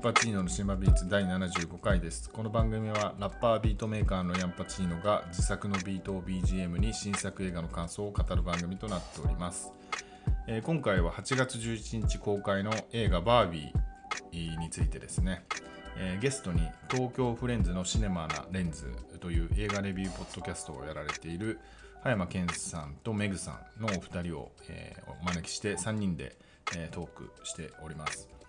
[0.00, 2.30] パチーノのシマビーツ第75回です。
[2.30, 9.70] この番組はラッパービートメーカーのヤンパチーノが自作のビートを BGM に新作映画の感想を語る番組となっております。
[10.46, 15.44] えー今回は8月11日公開の映画バービーについてですね、
[15.98, 18.86] えーゲストに東京フレンズのシネマなレンズ
[19.20, 21.60] という映画レビューポッドキャストをやられている
[22.02, 26.38] 葉山健さんとメグさんのお二人を、えーお招きして3人で、
[26.74, 28.39] えートークしております。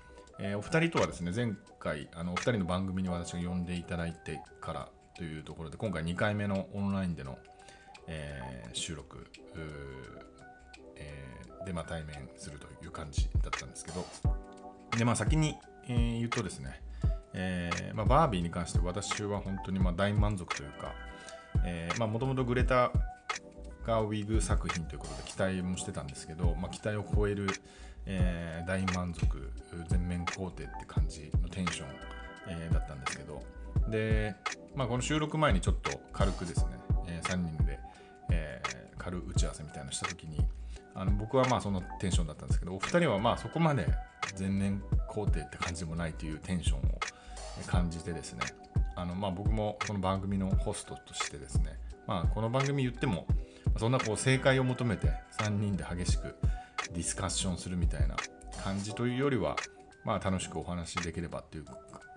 [0.41, 7.37] えーお二人とはですね前回あのお二人の番組に私が呼んでいただいてからというところで今回2回目のオンラインでの、
[8.07, 9.27] えー収録
[10.95, 14.03] えーで、まあ、対面するという感じだったんですけど
[14.97, 16.81] で、まあ、先に、えー言うとですね、
[17.33, 20.95] えーまあ、バービーに関して私は本当にまあ大満足というか
[22.07, 22.91] もともとグレタ
[23.85, 27.47] がウィグ作品ということで期待もしてたんですけど、まあ、期待を超える、
[28.05, 29.51] えー大満足
[29.89, 31.87] 全面肯定って感じのテンション、
[32.47, 33.41] えーだったんですけど。
[33.89, 34.35] で、
[34.75, 36.71] まあ、この収録前にちょっと軽くですね、
[37.07, 37.79] え3人で、
[38.29, 40.37] えー軽打ち合わせみたいなのした時に
[40.93, 43.87] あの僕はまあそのテンションだったんですけどお二人はまあそこまで
[44.35, 46.99] 全面肯定って感じでもないというテンションを
[47.65, 48.41] 感じてですね
[48.95, 53.25] あのまあ僕もこの番組のホストとしてですね、まあ、この番組言っても
[53.77, 56.35] そんなこう正解を求めて3人で激しく
[56.93, 58.15] ディスカッションするみたいな
[58.63, 59.55] 感じというよりは、
[60.05, 61.65] まあ、楽しくお話しできればっていう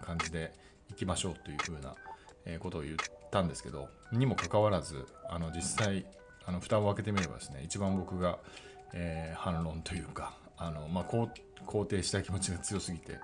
[0.02, 0.52] 感じで
[0.90, 1.94] いきましょうというふうな
[2.58, 2.96] ことを言っ
[3.30, 6.06] たんですけどにもかかわらずあの実際
[6.46, 8.38] あの蓋を開けてみればですね一番僕が、
[8.92, 13.18] えー反論というかあの、まあ、こう肯定した気持ちが強すぎて、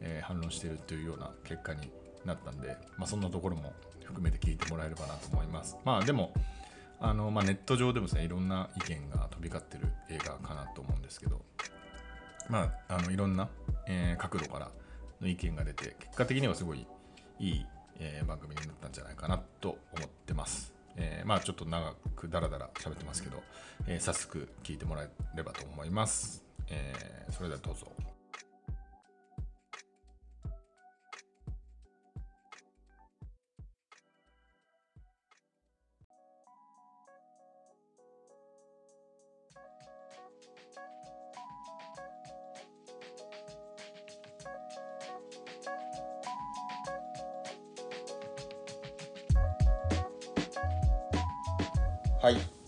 [0.00, 1.90] えー反論しているというような結果に
[2.24, 3.72] なったんで、まあ、そんなところも
[4.04, 5.76] 含めて聞いてもらえればなと思います。
[5.84, 6.32] まあでも
[7.02, 11.40] あの、まあ、ネット上でもですねいろんな意見が飛び交ってる映画かなと思うんですけど
[12.48, 13.48] まあ、あのいろんな、
[13.86, 14.70] えー角度から
[15.20, 16.86] の意見が出て結果的にはすごい
[17.38, 17.66] いい、
[17.98, 20.72] えー番組になったんじゃないかなと思ってます。
[20.96, 23.42] えーまあちょっと長くダラダラ喋ってますけど、
[23.86, 26.44] えー早速聞いてもらえればと思います。
[26.68, 27.86] えーそれではどうぞ。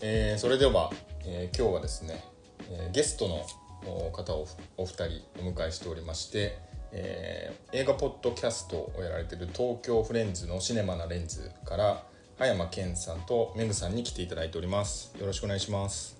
[0.01, 0.91] えーそれでは、
[1.25, 2.23] えー今日はですね、
[2.69, 3.45] えーゲストの
[3.87, 4.47] お方を
[4.77, 5.05] お二人
[5.39, 6.57] お迎えしておりまして、
[6.91, 12.03] えー映画ポッドキャストをやられている東京フレンズのシネマなレンズから
[12.37, 16.17] 葉山健さんとメグさんに来ていただいておりますよろしくお願いします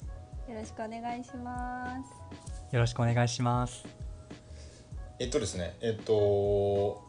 [0.47, 2.75] よろしくお願いします。
[2.75, 3.83] よろしくお願いします。
[5.17, 7.01] えっとですねえっと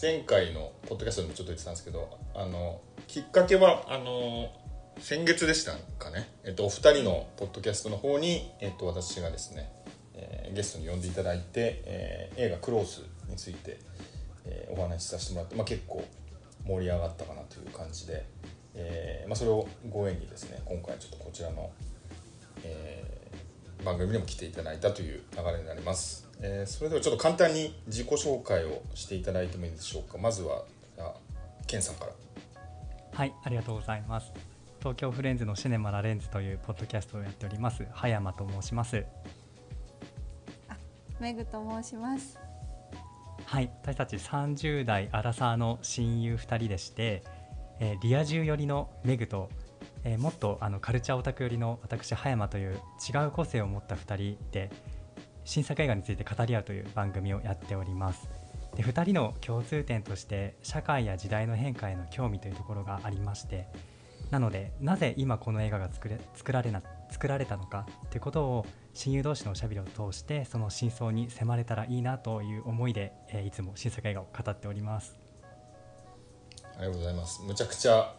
[0.00, 4.52] 前回のポッドキャストでもちょっと言ってたんですけどあのきっかけはあの
[5.00, 9.70] 先月でしたかね、えっと、お二人のポッドキャストの方に、えっと、私がですね、
[10.14, 13.78] えーゲストに呼んでいただいて、えー映画「クロース」について、
[14.44, 16.04] えーお話しさせてもらって、まあ、結構
[16.66, 18.24] 盛り上がったかなという感じで、
[18.74, 21.70] えーまあ、それをご縁にですね今回ちょっとこちらの、
[22.62, 30.16] えー番組にも来ていただいたという流れになります、えーそれではちょっと簡単に自己紹介をしていただいてもいいでしょうか。
[30.16, 30.64] まずは
[31.66, 32.12] ケンさんから。
[33.12, 34.53] はい、ありがとうございます。
[34.84, 39.06] 東京フレンズのシネマラレンズというポッドキャストをやっております葉山と申します。
[41.18, 42.38] メグと申します。
[43.46, 47.24] はい、私たち30代アラサーの親友2人でして、
[47.80, 49.48] えーリア充寄りのメグと、
[50.04, 54.70] えーもっとあのカルチャーオタク寄りの私葉山という違う個性を持った2人で
[55.46, 58.28] 新作映画について語り合うという番組をやっております。
[58.76, 63.66] で2人の共通点として社会や時代の変化への興味というところがありまして
[64.34, 75.16] なのでなぜ今この映画が作れ作られな作られたのかということを親友同士のおしゃべりを通してその真相に迫れたらいいなという思いで、えーいつも新作映画を語っております。
[76.76, 77.42] ありがとうございます。
[77.42, 78.12] むちゃくちゃ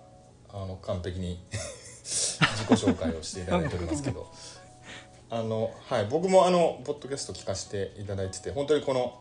[0.47, 4.31] あの完璧に 自己紹介をしていただいておりますけど。
[5.29, 9.19] あの、はい、僕もあのポッドキャスト聞かせていただいてて本当にこの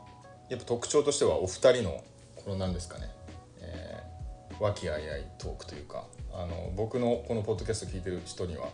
[0.49, 2.05] やっぱ特徴としてはお二人の
[2.37, 3.11] この何ですかね、
[3.58, 4.14] えー
[4.61, 6.05] 和気あいあいトークというか
[6.36, 8.69] あの僕のこのポッドキャスト聞いてる人には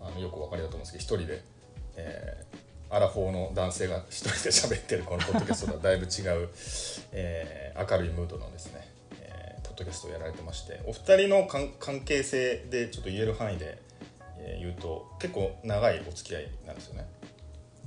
[0.00, 1.42] あのよくお分かりだと思うんですけど一人で、
[1.96, 2.62] えー
[2.94, 6.50] アラフォーの男性が一人で喋ってるこのポッドキャストとは だいぶ違う、
[7.12, 8.86] えー明るいムードのですね、
[9.18, 13.78] えーポッドキャストをやられてましてお二人の関関係性でちょっと言える範囲で、
[14.36, 17.06] えー言うと結構長いお付き合いなんですよね。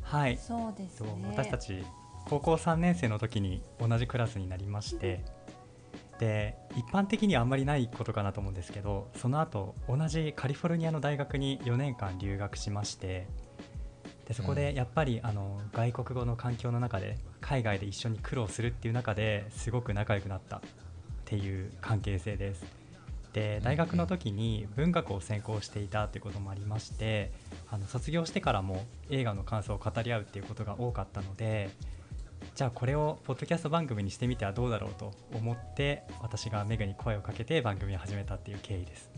[0.01, 1.27] はい、そうですとね。
[1.27, 1.85] 私たち
[2.27, 5.21] 高校3年生の時に同じクラスになりまして
[6.19, 13.27] で一般的にはあんまりないことかなと思うんですけどその後同じカリフォルニアの大学に4年間留学しまして
[14.25, 20.61] でそこでやっぱりあの外国語の環境の中で海外で一緒に苦労するっていう中ですごく仲良くなったっ
[21.25, 22.63] ていう関係性です。
[23.33, 27.33] で大学の時に文学を専攻していたということもありまして
[27.69, 31.69] あの卒業してからも映画の感想を語り合うっていうことが多かったので
[32.55, 39.11] じゃあこれをポッドキャスト番組にしてみてはどうだろうと思って私がメグに声をかけて番組を始めたっていう経緯です。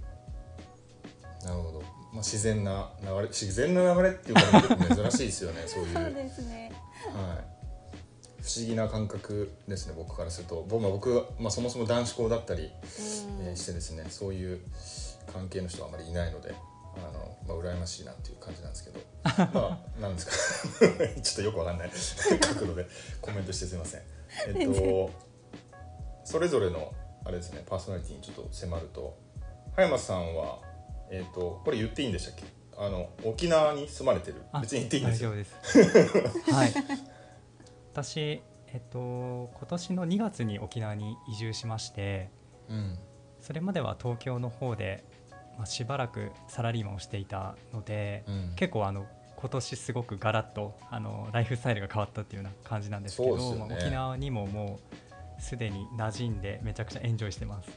[1.45, 5.93] なるほど、まあ、自然な流れ自然な流れっていうか珍しいですよね そういう。
[5.93, 6.71] そうですね。
[7.13, 10.65] はい、不思議な感覚ですね僕からすると。
[10.67, 12.69] 僕,、まあ、僕は、まあ、そもそも男子校だったり、うん。
[13.45, 14.61] えーしてですねそういう
[15.31, 16.55] 関係の人はあまりいないので
[16.99, 18.99] あの、まあ、羨ましいなっていう感じなんですけど。
[19.53, 20.25] まあなんです
[20.79, 20.87] か。
[21.21, 21.91] ちょっとよくわかんない。
[22.39, 22.87] 角度で。
[23.21, 24.01] コメントしてすいません。
[24.47, 25.11] えっと
[26.23, 29.17] それぞれのあれですねパーソナリティにちょっと迫ると。
[29.75, 30.59] 葉山さんは
[31.09, 32.45] えっとこれ言っていいんでしたっけ？
[32.77, 34.41] あの沖縄に住まれてる。
[34.51, 35.31] あ別に言っていいんですよ。
[35.31, 35.51] 大丈
[35.81, 36.51] 夫です。
[36.51, 36.73] はい。
[37.93, 42.29] 私えっと今年の2月に沖縄に移住しまして、
[42.69, 42.99] うん。
[43.39, 45.05] それまでは東京の方で
[45.57, 48.53] まあしばらくサラリーマンをしていたので、うん。
[48.55, 49.05] 結構あの
[49.35, 53.55] 今年すごくガラッとあのライフスタイルが変わったっていうような感じなんですけど、ね。
[53.57, 54.79] まあ沖縄にもも
[55.39, 57.69] うすでに馴染んでめちゃくちゃエンジョイしてます。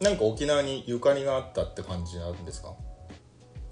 [0.00, 2.74] なんか沖縄にゆかりがあったって感じなんですか？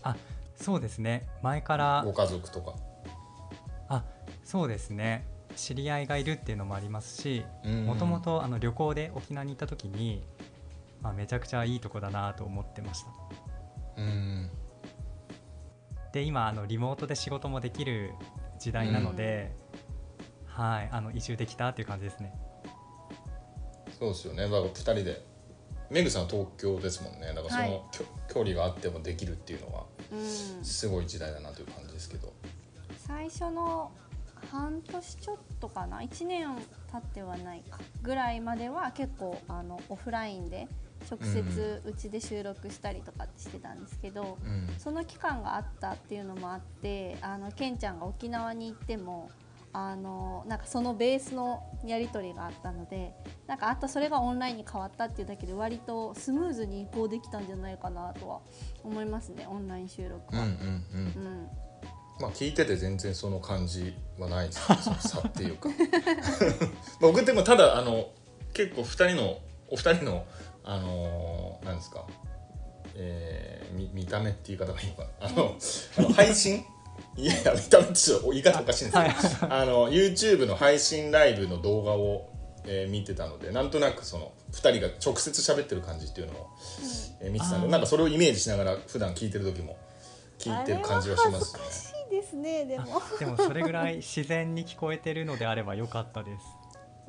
[0.03, 0.17] あ
[0.55, 1.27] そうですね。
[1.43, 2.75] 前からご家族とか。
[3.89, 4.05] あ
[4.45, 5.27] そうですね。
[5.57, 10.34] 知り合いがいるっていうのもありますしうんもともとあの旅行で沖縄に行った時に、ま
[11.11, 13.09] あ、めちゃくちゃいいとこだなと思ってました。
[13.99, 14.51] うん。
[16.13, 18.13] で今あのリモートで仕事もできる
[18.61, 19.53] 時代なので、
[20.47, 22.33] はいあの移住できたっていう感じですね。
[23.99, 24.45] そうですよね。
[24.45, 25.35] だから2人で。
[25.91, 27.27] メグさんは東京ですもんね。
[27.29, 27.71] だからそはい。
[27.71, 30.65] の、きょ距離があってもできるっていうのはうん。
[30.65, 32.33] すごい時代だなという感じですけど。
[32.97, 33.93] 最初の
[34.51, 36.47] 半年ちょっとかな？1年
[36.91, 37.79] 経ってはないか。
[38.03, 40.69] ぐらいまでは結構あのオフラインで
[41.11, 44.69] 直接うちで収録したりとかしてたんですけど、うん。
[44.79, 49.31] その期間があったっていうのもあってあのケンちゃんが沖縄に行っても
[49.75, 53.13] あのなんかそのベースのやり取りがあったので
[53.49, 58.41] なんかあとそれがオンラインに変わったっていうだけで割とスムーズに移行できたんじゃないかなとは
[58.85, 60.43] 思いますねオンライン収録は。
[60.43, 60.85] うんうん
[61.17, 61.27] うん。
[61.27, 61.49] うん。
[62.21, 65.69] まあ聞いてて全然その感じはないですね差っていうか。
[67.01, 68.11] 僕でもただあの
[68.53, 70.25] 結構2人のお二人の
[70.65, 72.07] あのーなんですか？
[72.97, 75.09] えー、見見た目っていう言い方がいいのかな？
[75.29, 75.57] あの
[75.99, 76.65] あの配信？
[77.17, 82.31] いやいや見た目ってちょっと言い方おかしいんですけど、 あの YouTube の配信ライブの動画を、
[82.67, 86.47] えー見てたのでなんとなくその2人が直接喋ってる感じっていうのを、
[87.21, 89.77] えー見てたんでなんかそれをイメージしながら普段聞いてる時も
[90.39, 91.61] 聞いてる感じはしますね。
[92.11, 93.03] ですねでも。
[93.19, 96.37] でもそれぐらい自然に聞こえてるのであればよかったです。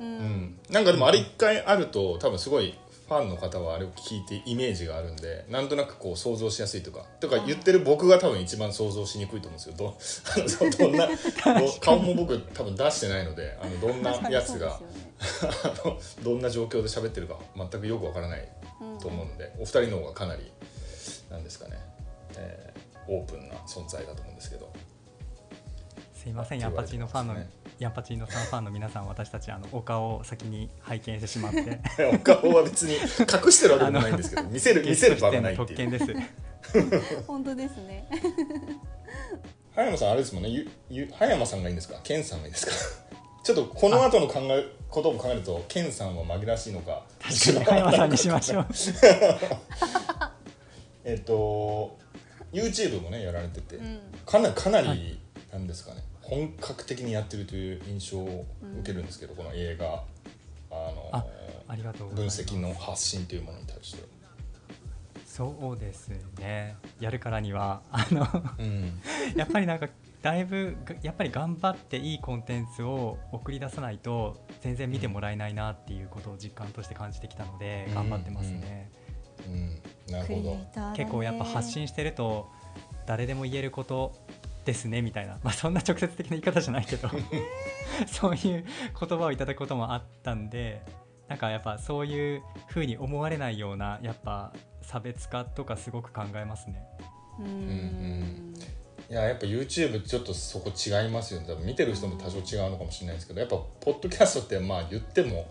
[0.00, 2.76] ううんん、なんかでもあれ一回あると多分すごい
[3.08, 7.04] ファンの方はあれを聞いてイメージがあるんでなんとなくこう想像しやすいとか。
[7.20, 10.66] とか言ってる僕が多分一番想像しにくいと思うんですよ。
[10.68, 14.74] ど どんなど顔も僕多分出してないのであのどんなやつがね
[15.52, 18.48] あのどんな状況で喋ってるか全くよくわからない
[18.80, 20.52] うんと思うので、お二人の方がかなり
[21.30, 21.78] なんですかね、
[22.36, 22.76] えー
[23.08, 24.72] オープンな存在だと思うんですけど。
[26.12, 27.34] すいませんヤンパチーノファンの、
[27.78, 31.78] ヤンパチーノさんファンの皆さん私たちあのお顔を先に拝見してしまって。
[32.14, 35.66] お顔は別に隠してるわけでもないんですけど 見せる見せる場がないっていう。
[35.68, 36.06] 特権です。
[37.26, 38.08] 本当ですね。
[39.74, 40.48] 葉山さんあれですもんね。
[40.48, 42.00] ゆゆ葉山さんがいいんですか？
[42.02, 42.72] ケンさんがいいですか？
[43.44, 47.02] ちょっとこの後の考えことを考えるとケンさんは紛らわしいのか。
[47.20, 48.66] 確かに葉山さんにしましょう。
[51.04, 51.98] えっと
[52.52, 54.00] YouTube もねやられてて、うん。
[54.24, 55.18] かなかなり、はい。
[55.52, 58.46] なんですかね本格的にやってるという印象を
[58.80, 60.02] 受けるんですけど、この映画。
[60.68, 61.24] あのあ
[61.68, 62.42] ありがとうござい分ます。
[62.42, 64.04] 析の発信というものに対して。
[65.24, 66.76] そうですね。
[66.98, 68.26] やるからにはあの
[68.58, 69.00] うん。
[69.36, 69.88] やっぱりなんか
[70.22, 77.94] だいぶがやっぱり頑張っていいコンテンツを送り出さないと全然見てもらえないなっていうことを実感として感じてきたのでうん。
[77.94, 78.90] 頑張ってますね、
[79.46, 79.82] うん。
[80.12, 82.50] なるクリエイほど結構やっぱ発信してると
[83.06, 84.12] 誰でも言えること
[84.66, 87.08] ですねみたいな、まあ、そんな直接的な言い方じゃないけど。
[88.06, 88.64] そういう
[89.00, 90.82] 言葉をいただくこともあったんで
[91.28, 96.82] なんかやっぱそういうふうに思われないようなやっぱ差別化とかすごく考えますね。
[97.38, 98.54] ううんん。
[99.08, 101.46] いややっぱ YouTube ちょっとそこ違いますよね。
[101.46, 105.48] 多分見てる人も多少違うのかもしれないですけどやっぱポッドキャストってまあ言っても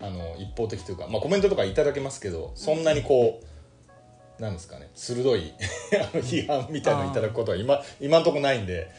[0.00, 3.46] あの一方的というか、まあ、コメントとかいただけますけどそんなにこう、
[4.38, 5.52] なんですかね鋭い
[5.94, 8.90] あの批判みたいなのいただくことは今今のところないんで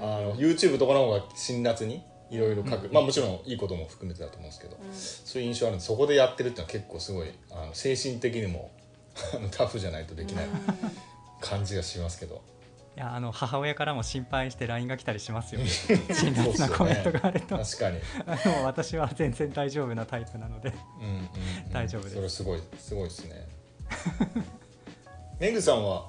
[0.00, 8.70] あの YouTube とかの方が辛辣にいろいろ書く、まあもちろんいいことも含めてだと思うんですけど、そういう印象あるんでそこでやってるっていうのは結構すごいあの精神的にも
[9.52, 10.46] タフじゃないとできない
[11.42, 12.40] 感じがしますけど。
[12.94, 15.62] いやあの母親からも心配して LINE が来たりしますよ。
[15.66, 20.74] 辛辣なコメントがあると、確かに、 あの私は全然大丈夫なタイプなので。
[21.00, 21.14] うんうん
[21.66, 21.72] うん。
[21.72, 22.14] 大丈夫です。
[22.16, 23.48] それすごいすごいですね
[25.42, 26.06] メグさんは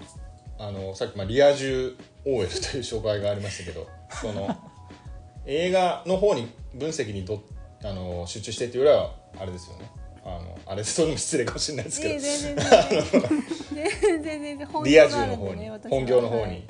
[0.60, 3.88] あのさっき、まあ、リア充 OL という紹介がありましたけど
[4.22, 4.56] その
[5.48, 7.42] 映画の方に分析にど
[7.84, 9.90] あの集中してっていうよりはあれですよね。
[10.24, 12.70] あのあれそれも失礼かもしれないですけど、全然全然。
[14.86, 16.64] リア充の方に、本業の方に、はい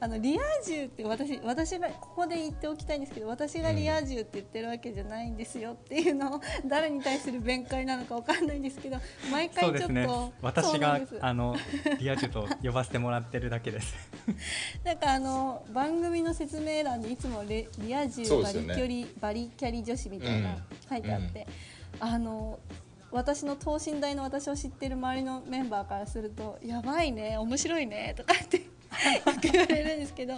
[0.00, 8.98] あのリア充って私私がここで言っておきたいんですけど私がリア充って言ってるわけじゃないんですよっていうのを誰に対する弁解なのかわかんないんですけど
[9.32, 10.08] 毎回ちょっとね。
[10.40, 11.56] 私があの
[11.98, 13.94] リア充と呼ばせてもらってるだけです。
[14.84, 20.58] なんかあの番組の説明欄にいつもレリア充バリキャリ、バリキャリ女子みたいなうん。
[20.88, 21.46] 書いてあって、
[22.00, 22.60] あの
[23.10, 28.62] 私の等身大の私を知ってる周りのメンバーからすると「やばいね面白いね」とかって
[29.42, 30.34] 言われるんですけど、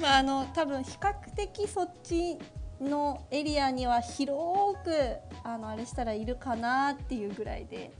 [0.00, 2.38] まあ、あの多分比較的そっち
[2.80, 7.92] のエリアには広くあのあれしたらいるかなっていうぐらいで。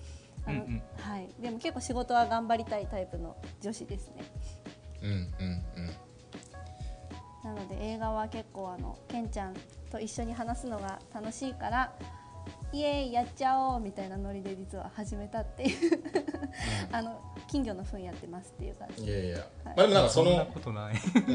[0.45, 4.25] あのうんうんはい、でも結構仕事は頑張りたいタイプの女子ですね。
[5.03, 5.23] うんうん
[5.77, 5.97] うん
[7.45, 9.55] なので映画は結構あのケンちゃん
[9.91, 11.93] と一緒に話すのが楽しいから
[12.73, 16.03] イエーイやっちゃおうみたいなノリで実は始めたっていう。
[16.91, 19.05] あの金魚の糞やってますっていう感じ。
[19.05, 20.95] いやいや、まあでもなんかそんなのことない。
[21.27, 21.35] うん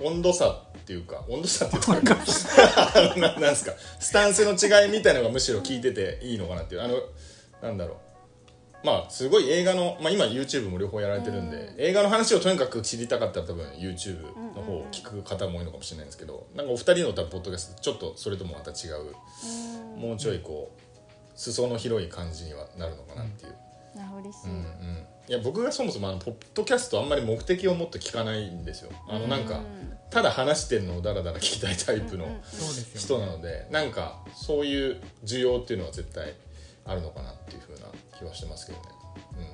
[0.00, 1.24] うん、温度差っていうか。
[1.28, 2.14] 温度差っていうか。
[3.16, 3.72] なんですか。
[3.98, 6.82] スタンスの違いみたいなのがむしろ聞いてていいのかなっていう。
[6.82, 6.94] あの
[7.62, 8.13] なんだろう
[8.84, 14.22] まあすごい映画の、まあ、今 YouTube も両方やられてるんで、映画の話をとにかく知りたかったら多分 YouTube
[14.54, 20.80] の方を聞く方も多いのかもしれないんですけどなんかお二人の多分ポッドキャストちょっとそれともまた違うもうちょいこう
[21.34, 23.54] 裾の広い感じにはなるのかなっていう。
[23.96, 28.90] あ嬉しい、うんうん、いや僕がそもそもあのポッドキャストあんまり目的を持って聞かないんですよ。
[29.08, 29.60] あのなんか
[30.10, 32.26] ただ話してるのをダラダラ聞きたいタイプの
[32.96, 36.34] 人なのでなんかそういう需要っていうのは絶対
[36.84, 37.86] あるのかなっていうふうな
[38.18, 38.84] 気はしてますけどね、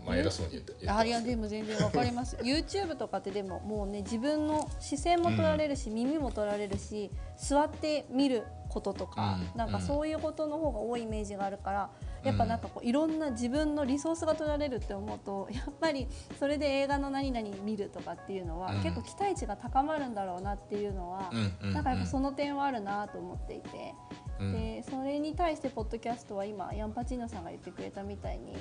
[0.01, 2.37] うん、まあ偉そうに言ってあいやでも全然わかります。
[2.43, 9.59] YouTube とかってでももうね自分の視線も取られるし、耳も取られるし座って見ることとか、うん。
[9.59, 11.91] なんかそういうことの方が多いイメージがあるから
[12.23, 16.07] やっぱなんかこういろんな自分のリソースが取られるって思うと やっぱり
[16.39, 18.83] それで映画の何々見るとかっていうのは、うん。
[18.83, 21.73] 結構期待値が高まるんだろうなっていうのは、うんうんうん。
[21.73, 23.95] なんかやっぱその点はあるなと思っていて。
[24.41, 24.53] うん。
[24.53, 28.57] でそれに対してポッドキャストは今ヤンパチーノさんが言ってくれたみたいに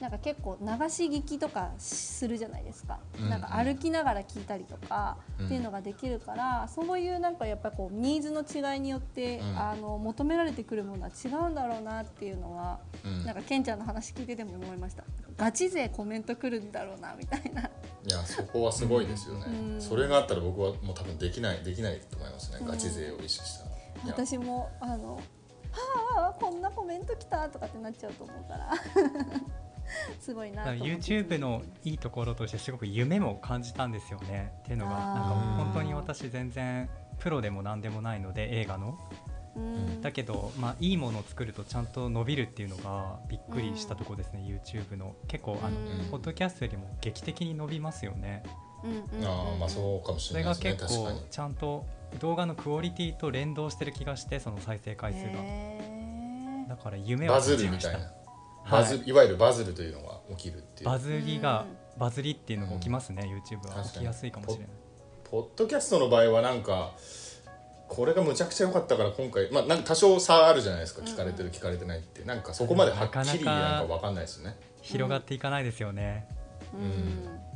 [0.00, 3.24] なんか結構流し聞きとかするじゃないですか、うん。
[3.24, 5.46] うんなんか歩きながら聞いたりとかうん。
[5.46, 9.58] っていうのができるから、そういうなんかやっぱこうニーズの違いによって、うん。
[9.58, 13.24] あの求められてくるものは違うんだろうなっていうのは、うん。
[13.24, 15.04] なんかケンちゃんの話聞いてても思いました。
[15.36, 17.62] ガチ勢コメント来るんだろうなみたいな。
[17.62, 19.80] いやそこはすごいですよね、うん。
[19.80, 23.71] それがあったら僕はもう多分できないできないと思いますね、ガチ勢を意識した
[24.06, 25.22] 私もあのは
[26.30, 28.72] あこんなコメント来たとかってなっちゃうと思うから。
[30.20, 34.52] すごいな YouTube のいいところとしてすごく夢も感じたんですよね。
[34.60, 38.98] っていうのがなんか本当に私全然プロでも何でもないので映画の。
[39.54, 40.00] うん。
[40.00, 45.14] だけど、まあ、いいものを作るとちゃんと伸びるっていうのがびっくりしたところですね、YouTube の。
[45.28, 46.10] 結構あの、うん。
[46.10, 48.42] ポッドキャストよりも劇的に伸びますよね。
[48.44, 48.71] うんうんうん
[49.24, 50.72] ああまあそうかもしそれないですね。
[50.72, 51.30] 結構確かに。
[51.30, 51.86] ちゃんと
[52.20, 55.32] 動画のクオリティと連動してる気がしてその再生回数が。
[56.68, 58.08] だから夢をバズるみたいな、はい
[58.70, 59.12] バズい。
[59.12, 60.88] わゆるバズるというのが起きるっていう。
[60.88, 63.74] バズりが、うバズりっていうのが起きますね、YouTube は。
[63.74, 63.84] 確かに。
[63.84, 64.66] 起きやすいかもしれない。
[65.30, 66.92] ポッドキャストの場合はなんか
[67.88, 71.02] これがむちゃくちゃ良かったから今回まあなんか多少差あるじゃないですか。
[71.02, 72.22] 聞かれてる聞かれてないって。
[72.24, 74.56] なんかそこまではっきりなんか分かんないですよね。
[74.82, 76.26] 広がっていかないですよね、
[76.74, 77.51] うん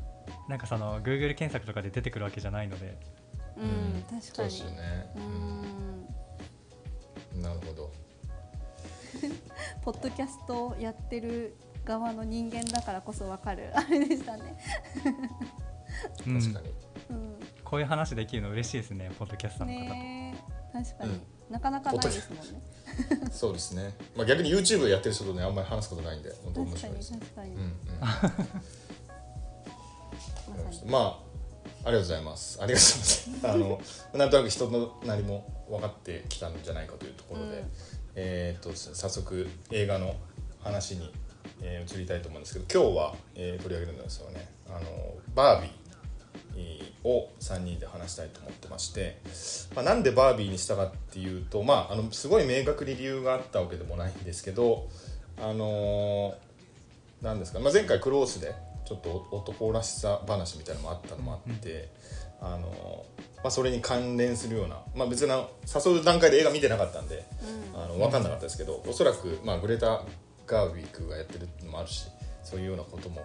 [0.49, 2.99] なんかその Google 検索とかで出てくるわけじゃないので。
[3.57, 4.23] うん確かに。
[4.23, 5.07] そうですよね。
[7.35, 7.43] うん。
[7.43, 7.93] なるほど。
[9.83, 13.71] ポッドキャストをやってる側の人間だからこそわかる。
[13.75, 14.59] あれでしたね。
[16.27, 16.69] うん確かに、
[17.11, 20.37] うん、こういう話できるの嬉しいですねポッドキャスターの方と、ね
[20.75, 20.85] え。
[20.85, 21.21] 確かに、うん。
[21.49, 22.63] なかなかないですもんね。
[23.31, 27.31] そうですね、まあ、逆に YouTube やってる人とねあんまり話すことないんで本当面確かに白いです。
[27.31, 27.73] 確かに、うんうん
[30.87, 31.27] まあ
[31.87, 32.59] ありがとうございます。
[32.61, 34.01] ありがとうございます。
[34.13, 37.71] あのなんとなく人のなりも分かってきたんじゃないかというところで、うん。
[38.17, 40.17] えー、と早速映画の
[40.61, 41.13] 話に、
[41.63, 44.49] えー移りたいと思うんですけど今日は、えー取り上げるのはですよね。
[44.69, 49.19] あのバービーを3人で話したいと思ってまして、
[49.75, 54.89] まあ、なんでバービーにしたかっていうと、まあ、あのすごい明確に理由があったわけでもないんですけど
[55.39, 56.47] あのー
[57.23, 58.55] なんですか、まあ、前回クロースで
[58.87, 61.91] ちょっと男らしさ話みたいなのもあったのもあって、
[62.41, 67.27] あのーまあ、それに関連するような、まあ、別に誘う段階で映画見てなかったんで、
[67.75, 70.03] あの分かんなかったですけど、おそらく、まあ、グレタ・
[70.47, 72.07] ガーウィックがやってるのもあるし
[72.45, 73.23] そういうようなことも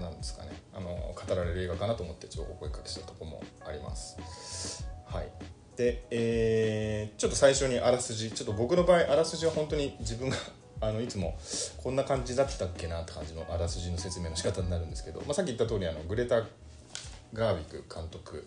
[0.00, 4.86] なんですかねあの語られる映画かなと思ってちょっとお声かけしたところもあります。
[5.04, 5.28] はい
[5.76, 10.36] で、えーちょっと最初にあらすじちょっと僕の場合あらすじは本当に自分が
[10.80, 11.38] あのいつも
[11.76, 16.42] こんな感じだったっけなって感じのあらすじの説明の仕方になるんですけど、まあ、さっき言った通りあのグレタ・
[17.34, 18.46] ガーウィック監督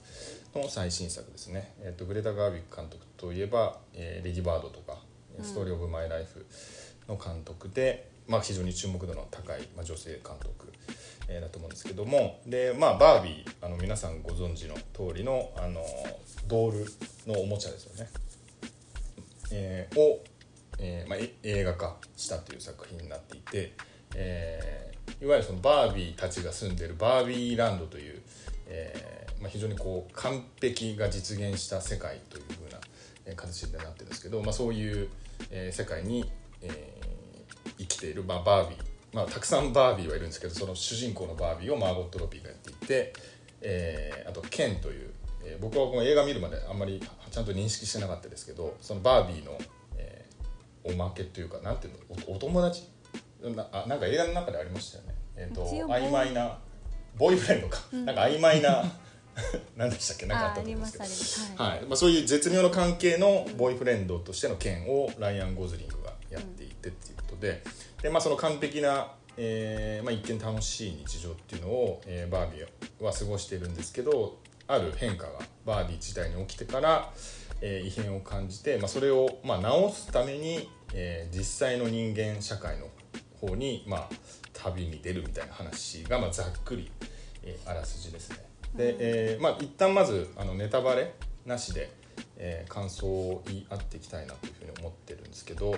[0.55, 4.97] の最新作ですね、えー、とグレタ・ガーウィック監督といえば「えーレディバード」とか
[5.41, 6.45] 「ストーリー・オブ・マイ・ライフ」
[7.07, 10.71] の監督で、まあ、非常に注目度の高い、まあ、女性監督、
[11.27, 15.83] えーだと思うんですけどもで、まあ、バービーあの皆さんご存知の通りのあの
[16.47, 16.85] ドール
[17.31, 18.09] のおもちゃですよね、
[19.51, 20.21] えーを、
[20.79, 23.73] えーまあ、映画化したという作品になっていて、
[24.15, 28.21] えーいわゆるそのバービーたちが住んでるバービーランドという、
[28.67, 32.79] えーまあ、非常にこう完璧が実現した世界というふうな
[33.25, 35.09] え形になってるんですけど、まあ、そういう、
[35.51, 36.29] えー世界に、
[36.61, 37.03] えー
[37.77, 38.79] 生きている、まあ、バービー、
[39.13, 43.13] まあ、たくさんバービーはいるんですけどその主人公のバービーをマーゴット・ロビーがやっていて、
[43.61, 45.09] えーあとケンという、
[45.45, 49.57] えー僕はこの映画見るまであんまりちゃんと認識してなかったですけどそのバービーの、
[50.83, 52.89] おまけというかなんていうのおお友達
[53.55, 56.57] なあなんか映画の中でありましたよね、えー、と一応ボーイ曖昧な
[57.17, 57.37] ボーイ。
[57.39, 58.83] フレンドか、なんか曖昧な
[59.75, 61.03] 何でしたっけなんかあったと思うんですけど。
[61.03, 61.81] あありますありますはい。
[61.87, 67.63] まあ、そういう絶妙な関係のボーイフレンドとしての件をライアン・ゴズリングがやっていてっていうことで。
[68.01, 77.11] で、まあ、その完璧な、えーまあ、一見楽しい日常っていうのを、えーバービーは過ごしているんですけどある変化がバービー自体に起きてから、
[77.65, 82.87] えー異変を感じて、まあ、それを、まあ、直すために、えー実際の人間社会の
[83.39, 84.09] 方に、まあ、
[84.51, 86.91] 旅に出るみたいな話が、まあ、ざっくり、
[87.43, 88.37] えーあらすじですね。
[88.75, 91.13] で、えーまあ一旦まずあのネタバレ
[91.45, 91.89] なしで、
[92.37, 95.73] えー感想を言い合っていきたいなというふうに思ってるんですけど、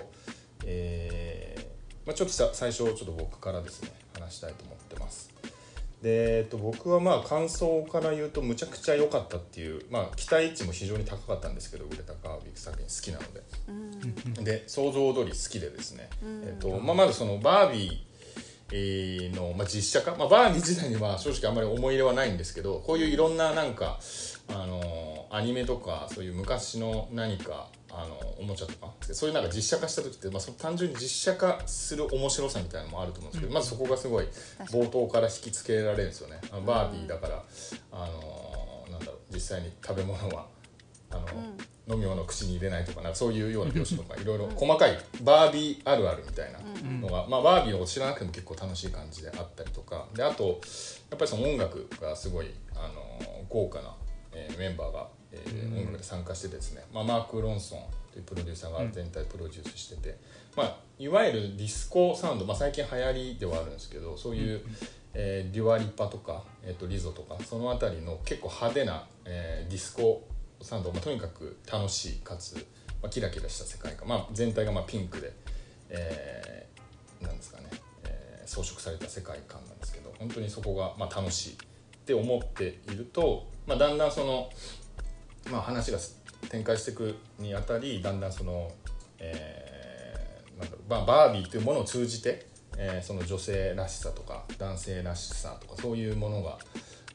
[0.64, 5.30] えーまあ、ちょっとさ最初ちょっと僕からですね話したいと思ってます。
[6.06, 13.42] でえっと、僕はまあ感想から言うとむちゃくちゃ良かったっていう、まあ、期待値も非常に高かったんですけどグレタ・カービック作品好きなので。
[14.36, 14.44] うん。
[14.44, 16.42] で想像通り好きでですね、うん。
[16.44, 17.92] えっとまあ、まずそのバービー
[18.70, 23.98] えーの、まあ、実写化、まあ、バービー自体には正直あんまり思い入れはないんですけどこういういろんななんか、
[24.48, 27.66] あのアニメとかそういう昔の何か
[27.98, 28.92] あのおもちゃとか？
[29.00, 34.26] そういうなんか実写化した時って、まあ、その単純に実写化する面白さみたいなのもあると思うんですけど、まずそこがすごい
[34.70, 36.38] 冒頭から引きつけられるんですよね。
[36.52, 37.42] あのバービーだから、
[37.92, 40.46] あのなんだろう実際に食べ物は
[41.10, 46.58] あの、飲み物を口に入れないとかなんかそういうような描写とかいろいろ細かいバービーあるあるみたいな
[47.00, 50.06] のが、まあ、バービーを知らなくても結構楽しい感じであったりとか。
[50.14, 50.60] であと
[51.10, 53.94] やっぱりその音楽がすごいあの豪華な、
[54.32, 55.08] えーメンバーが、
[55.46, 57.80] えー音楽で参加してですね、まあ、マーク・ロンソン
[58.12, 60.16] というプロデューサーが全体プロデュースしてて、
[60.56, 64.62] まあ、いわゆるディスコサウンド、まあ、最近流行りではあるんですけどそういう、
[65.14, 70.26] えーデュア・リパとか、えー、とリゾとかその辺りの結構派手な、えーディスコ
[70.62, 72.54] サウンド、まあ、とにかく楽しいかつ、
[73.02, 75.32] まあ、キラキラした世界観、まあ、全体がまあピンクで、
[75.90, 77.64] えーなんですかね、
[78.04, 81.56] えー装飾された世界観なんですけど本当にそこがまあ楽しいっ
[82.06, 84.48] て思っていると、まあ、だんだんその、
[85.50, 85.98] まあ、話が
[86.48, 88.70] 展開していくにあたりだんだんその、
[89.18, 92.46] えーなんだろうまあ、バービーというものを通じて、
[92.78, 96.58] えーその女性らしさとか男性らしさとかそういうものが、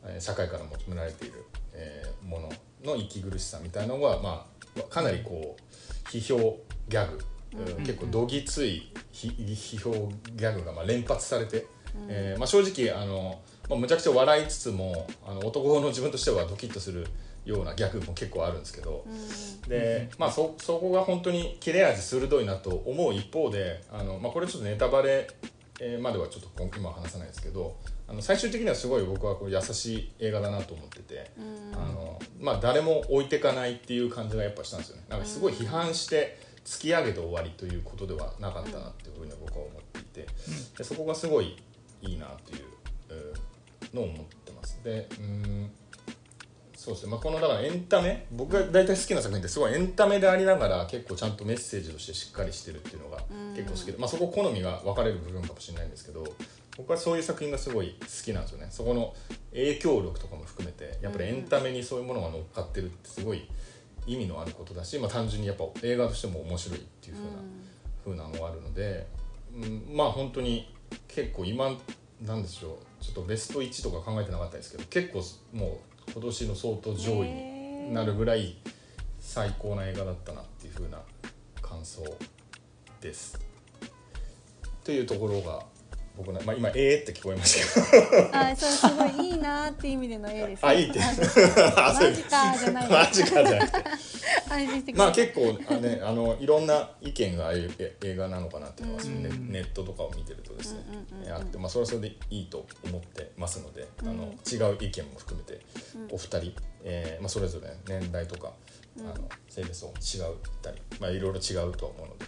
[0.06, 2.50] えー社会から求められている、えーもの
[2.84, 4.46] の息苦しさみたいなのが、ま
[4.78, 7.20] あ、かなりこう批評ギャグ、
[7.78, 7.84] うん。
[7.84, 11.65] 結構どぎつい批批評ギャグがまあ連発されて、
[12.08, 17.08] えーまあ、正直あの、まあ、むちゃくちゃ笑いつつもあの男の自分としてはドキッとする
[17.45, 19.06] ようなギャグも結構あるんですけど、
[19.67, 25.27] で、まあ、そそこが本当に切れ味鋭いなと思う一方であの、まあ、これちょっとネタバレ
[25.80, 27.75] えーまではちょっと今今は話さないですけど
[28.08, 31.32] あの最終的にはすごい僕はこう優しい映画だなと思ってて、
[31.73, 35.04] あのまあ、誰も置いてかないっていう感じがやっぱしたんですよね。
[35.10, 40.27] なんかすごい批判して突き上げて終わりということではなかったなっていうふうに僕は思っていて
[40.77, 41.58] でそこがすごい
[42.01, 42.65] いいなっていう
[43.10, 44.80] えーのを思ってます。
[44.84, 45.71] でうーん
[46.82, 53.20] そうですね、まあ、このだからエンタメ僕が大体好きな作品ってすごいエンタメでありながら結構ちゃんとメッセージとしてしっかりしてるっていうのが
[53.56, 56.24] 結構好きで、まあ、そこ好みが分かれる部分かもしれないんですけど
[56.78, 58.67] 僕はそういう作品がすごい好きなんですよね。
[58.72, 59.13] そこの
[59.52, 63.48] 影響力とかも含めてやっぱりエンタメにそういうものが乗っかってるってすごい
[64.08, 67.15] 意味のあることだし、まあ、単純にやっぱ映画としても面白いっていう
[68.06, 69.06] 風な,、風なのがあるので、
[69.54, 70.74] うん、まあ本当に
[71.08, 71.78] 結構今
[72.26, 75.22] なんでしょうちょっとベスト1とか考えてなかったですけど結構
[75.56, 78.58] もう今年の相当上位になるぐらい
[79.21, 81.00] 最高な映画だったなっていう風な
[81.62, 82.04] 感想
[83.00, 83.39] です。
[84.84, 85.63] というところが
[86.17, 88.38] 僕の、まあ、今「えー」って聞こえましたけど。
[88.38, 91.00] あそれすごいいいなーっていう意味での絵です、あいいって。
[91.76, 93.89] マジかじゃないマジかじゃなくて。
[94.50, 99.24] 安心してくまあ結構あ、ね、あのいろんな意見がああいうえ映画なのかなっていうのが、うん。
[99.24, 100.82] ネネットとかを見てるとですね、
[101.32, 105.62] あって、まあ、それはそれでいいと思ってますので、あの違う意見も含めて
[106.12, 108.54] お二人、えーまあ、それぞれ年代とか、
[109.00, 109.15] あの
[109.47, 112.26] 性別も違うったり、まあ、いろいろ違うとは思うので、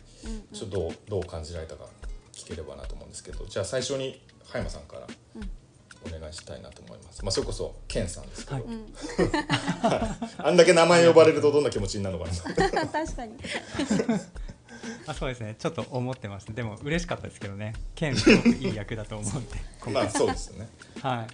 [0.53, 1.85] ちょっとどうどう感じられたか
[2.33, 5.07] 聞ければなと思うんですけどじゃあ最初に葉山さんから
[6.05, 8.65] お願いしたいなと思います、まあ、それこそケンさんですけど、はい。
[10.37, 12.87] あんだけ名前呼ばれるとどんな気持ちになるのかな。
[12.87, 13.37] 確かに。
[15.07, 15.55] あそうですね。
[15.57, 17.73] ちょっと思ってますでも嬉しかったですけどね。
[17.95, 20.69] 剣すごくいい役だと思うんでまあそうですよね。
[21.01, 21.27] はい。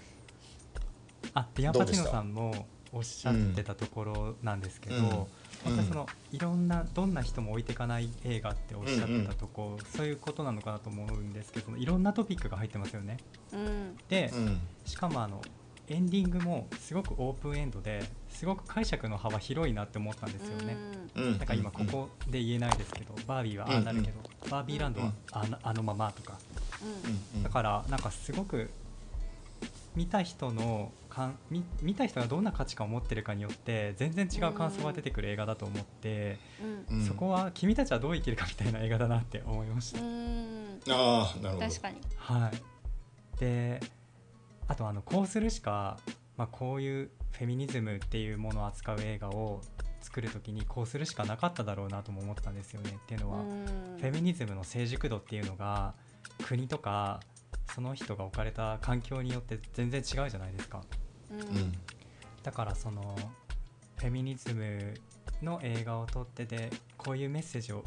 [1.34, 5.28] あでヤンパチノさんもおっしゃってたところなんですけど、う
[5.62, 5.66] ん。
[5.66, 13.18] 本当にそのいろんなどんな人も置いていかない映画っておっしゃってたとこ、そういうことなのかなと思うんですけどいろんなトピックが入ってますよね。
[13.54, 13.98] うん。
[14.08, 14.60] で、うん。
[14.86, 15.42] しかもあの
[15.88, 20.78] エンディングもすごくオープンエンドですごく解釈の幅広いなって思ったんですよね、
[21.16, 21.38] うん。
[21.40, 24.20] なんか今ここで言えないですけど、バービーはああなるけど、
[24.52, 26.38] バービーランドはあのあのままとか、
[27.36, 27.44] うん。
[27.44, 28.70] だからなんかすごく
[29.96, 36.40] 見た人のかん見見た人がどんな価値観を持ってるかによって全然違う感想が出てくる映画だと思って、
[36.90, 36.98] うん。
[36.98, 37.06] うん。
[37.06, 40.02] そこは君たちはどう生きるかみたいな映画だなって思いました。
[40.02, 40.80] うん。
[40.90, 41.68] ああなるほど。
[41.68, 41.98] 確かに。
[42.16, 42.52] は
[43.36, 43.82] い、で
[44.68, 45.98] あとあのこうするしか、
[46.38, 49.62] まあ、こういうフェミニズムっていうものを扱う映画を
[50.02, 52.98] 作る時にこうするしかなかっただろうなとも思ったんですよね。
[53.04, 53.44] っていうのは、
[53.98, 55.96] フェミニズムの成熟度っていうのが
[56.48, 57.20] 国とか
[57.74, 60.82] その人が置かれた環境によって全然違うじゃないですか
[61.32, 61.40] うん。
[61.40, 61.74] うん
[62.44, 63.18] だからその
[63.98, 64.94] フェミニズム
[65.42, 67.84] の映画を撮ってでこういうメッセージを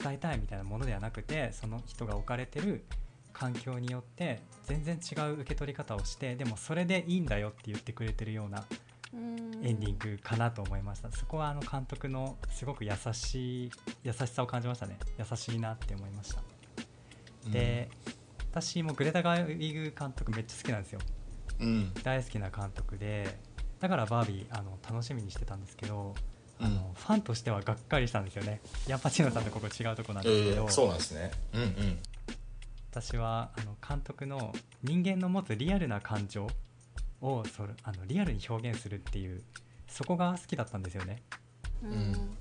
[0.00, 2.84] 伝えたいみたいなものではなくてその人が置かれてる
[3.32, 8.64] 環境によって全然違う受け取り方をしてでもそれでいいんだよって言ってくれてるような
[9.12, 9.64] うん。
[9.64, 11.10] エンディングかなと思いました。
[11.12, 13.70] そこはあの監督のすごく優しい
[14.02, 14.98] 優しさを感じましたね。
[15.18, 16.42] 優しいなって思いました。
[17.50, 17.88] で、
[18.50, 21.00] 私もグレタ・ガーウィグ監督めっちゃ好きなんですよ。
[21.08, 21.15] うん
[22.02, 23.38] 大好きな監督で
[23.80, 26.14] だからバービーあの楽しみにしてたんですけど、
[26.60, 26.66] うん。
[26.66, 28.60] あのファンとしてはがっかりしたんですよね。
[28.86, 31.30] ヤンパチーノさんとここ違うとこなんえですけど、ー、そうなんですね。
[31.52, 31.98] うんうん。
[32.90, 36.46] 私はあの監督の人間の持つリアルな感情
[37.20, 39.42] をそれあのリアルに表現するっていう
[39.86, 41.22] そこが好きだったんですよね。
[41.82, 42.36] うん。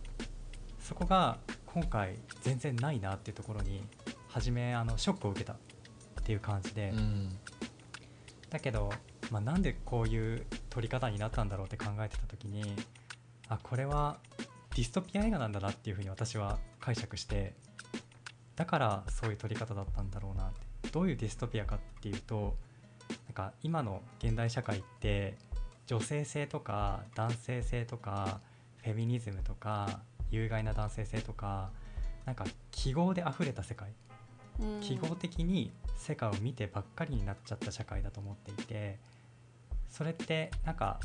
[0.80, 3.84] そこが今回全然ないなっていうところに
[4.30, 5.58] 初めあのショックを受けたっ
[6.23, 7.38] ていう感じで、うん
[8.55, 8.89] だけど、
[9.31, 12.63] まあ、なんでこういう撮り方になったんだろうって考えてた時に
[13.49, 14.17] あこれは
[14.75, 17.53] ディストピア映画なんだなっていうふうに私は解釈して
[18.55, 20.65] だからそういう撮り方だったんだろうなって。
[20.91, 22.55] どういうディストピアかっていうと
[23.27, 25.35] なんか今の現代社会って
[25.87, 28.39] 女性性とか男性性とか
[28.83, 29.99] フェミニズムとか
[30.31, 31.71] 有害な男性性とか
[32.25, 33.89] なんか記号で溢れた世界。
[34.81, 38.99] 記号的に世界を見てばっかりになっちゃった社会だと思っていて
[39.89, 40.99] それってなんか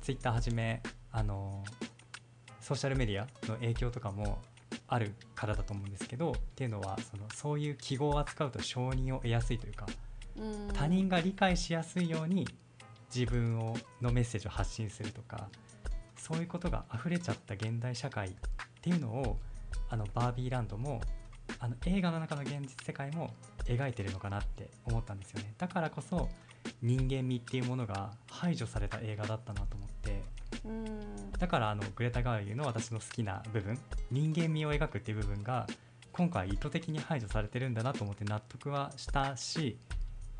[0.00, 1.64] ツイッターはじめあの
[2.60, 4.42] ソーシャルメディアの影響とかも
[4.88, 9.86] あるからだと思うんですけどっていうのはそのそういう記号を扱うと承認を得やすいというか
[10.36, 10.68] うん。
[10.72, 12.46] 他人が理解しやすいように
[13.14, 15.48] 自分をのメッセージを発信するとか
[16.16, 18.32] そういうことが溢れちゃった現代社会っ
[18.80, 19.38] ていうのを
[19.90, 21.00] あのバービーランドも
[21.62, 23.30] あの映画の中の現実世界も
[23.66, 25.54] 描いてるのかなって思ったんですよね。
[25.58, 26.28] だからこそ
[26.82, 30.22] 人間味っていうものが排除された映画だったなと思って。
[30.64, 31.30] うん。
[31.38, 33.78] だからあのグレタ・ガーユの私の好きな部分。
[34.10, 35.68] 人間味を描くっていう部分が
[36.10, 39.78] 今回意図的に排除されてるんだなと思って納得はしたし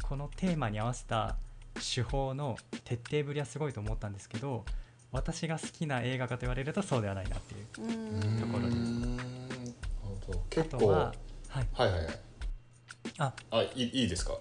[0.02, 1.36] このテーマに合わせた
[1.74, 4.64] 手法の徹底ぶりはすごいと思ったんですけど
[5.12, 9.16] 私が好きな映画かと言われるとそうではないなっていううんところにうん。
[9.16, 9.91] なるほどあ
[10.50, 10.78] 結構。
[10.78, 11.12] とは
[11.48, 11.68] はい。
[11.72, 12.14] はいはいはい。
[13.18, 13.32] あ。
[13.50, 14.36] あいいいいですか？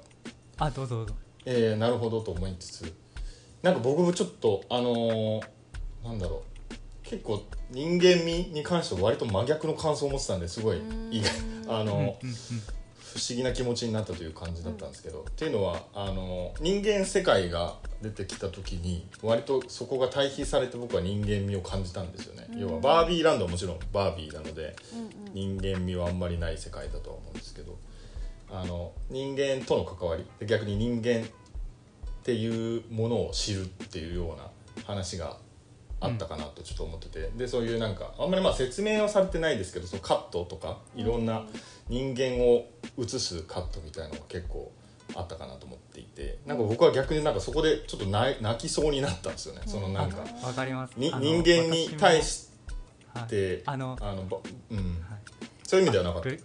[0.57, 1.15] あどうぞどうぞ。
[1.45, 2.93] えー、なるほどと思いつつ。
[3.61, 5.41] なんか僕もちょっとあのー
[6.03, 6.73] なんだろう。
[7.03, 10.77] 結構人間味に関しては割と真逆の感想を持ってたんですごい
[11.11, 11.31] 意外。
[11.67, 12.35] あの、うんうん
[13.13, 22.59] 不思議な気持ちになったという感じだったんですけど、っていうのはあの人間世界が出てきた時に割とそこが対比されて僕は人間味を感じたんですよね、うん。
[22.59, 25.59] 要はバービーランドはもちろんバービーなのでうんうん。
[25.59, 27.77] 人間味はあんまりない世界だとは思うんですけど
[28.49, 35.37] あの人間との関わりで逆に人間っていうものを知るっていうような話が
[35.99, 41.45] あったかなとちょっと思ってて、でそういうなんかあんまりまあ説明はされてないですけどそのカットとかいろんな
[41.91, 44.71] 人間を映すカットみたいなのが結構
[45.13, 49.61] あったかなと思っていてなんか僕は逆になんかそこでちょっと泣泣きそうになったんですよね。
[49.65, 50.93] そのなんかわかります。
[50.95, 52.47] 人間に対し
[53.13, 53.29] 私もはい。
[53.29, 54.37] てあのあのば
[54.69, 54.77] うん。
[54.77, 54.87] はい。
[55.63, 56.29] そういう意味ではなかった。
[56.29, 56.41] グレ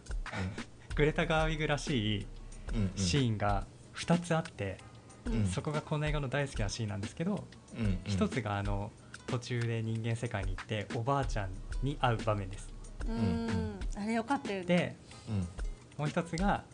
[0.97, 2.27] グレタ・ガーウィグらしい
[2.75, 2.93] うんうん。
[2.97, 4.79] シーンが2つあって、
[5.27, 5.47] うん。
[5.47, 7.45] そこがこの映画の大好きなシーンなんですけど、
[7.79, 7.99] うんうん。
[8.05, 8.91] 一つがあの
[9.29, 11.51] 途中で人間世界に行っておばあちゃん
[11.85, 12.69] に会う場面です。
[13.07, 13.15] うん。
[13.15, 14.67] うんあれよかったよね。
[14.67, 15.06] でうん
[15.97, 16.65] もう一つが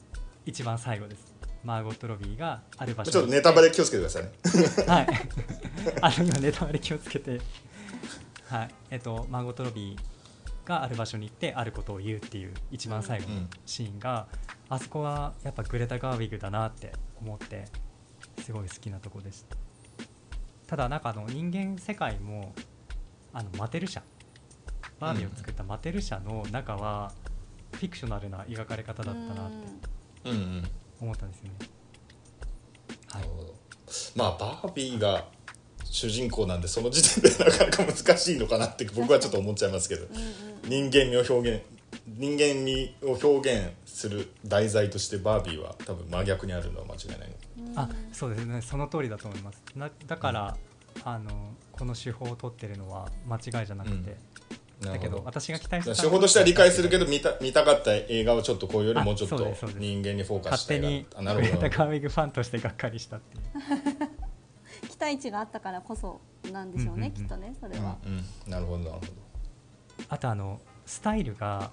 [0.46, 1.32] 一番最後です。
[1.64, 4.32] マーゴット・ロビーがある場所ちょっとネタバレ気をつけてくださいね。
[4.86, 5.06] はい。
[6.02, 7.40] あの今ネタバレ気をつけて。
[8.48, 8.74] はい。
[8.90, 14.26] えっとマーゴット・ロビーがある場所に行ってあることを言うっていう一番最後のシーンが、
[14.68, 17.66] あそこはやっぱグレタ・ガーウィグだなって思って
[18.44, 19.56] すごい好きなとこでした。
[20.66, 22.54] ただなんかあの人間世界も
[23.32, 24.02] あのマテル社
[24.98, 27.12] バービーを作ったマテル社の中は
[27.72, 29.56] フィクショナルな描かれ方だったなって
[30.30, 30.70] うんうん。
[31.00, 31.52] 思ったんですよね。
[33.20, 33.54] ほど。
[34.14, 35.24] まあバービーが
[35.84, 40.06] 主人公なんでその時点でなかなか難しいのかなって 僕はちょっと思っちゃいますけど。
[40.06, 40.30] うんうん。
[40.68, 41.62] 人間味を表現
[42.06, 47.36] 人間味を表現する題材としてバービーは多分真逆にあるのは間違いない。
[47.58, 47.78] うん。
[47.78, 48.62] あそうですね。
[48.62, 49.62] その通りだと思います。
[49.76, 50.56] なだから、
[51.04, 54.16] あのこの手法を取ってるのは間違いじゃなくて、
[54.82, 59.38] だけど私が期待した手法としては理解するけど見た見たかった映画はちょっとこういうよりもうちょっと
[59.78, 63.42] 人間にフォーカスした勝手になグレタ・るほどガーウィグファンとしてがっかりしたっていう
[64.88, 66.20] 期待値があったからこそ
[66.52, 67.26] なんでしょうね、うんうんうん。
[67.26, 68.50] きっとねそれは、うんうん。
[68.50, 69.06] なるほどなるほど。
[70.08, 71.70] あとあのスタイルが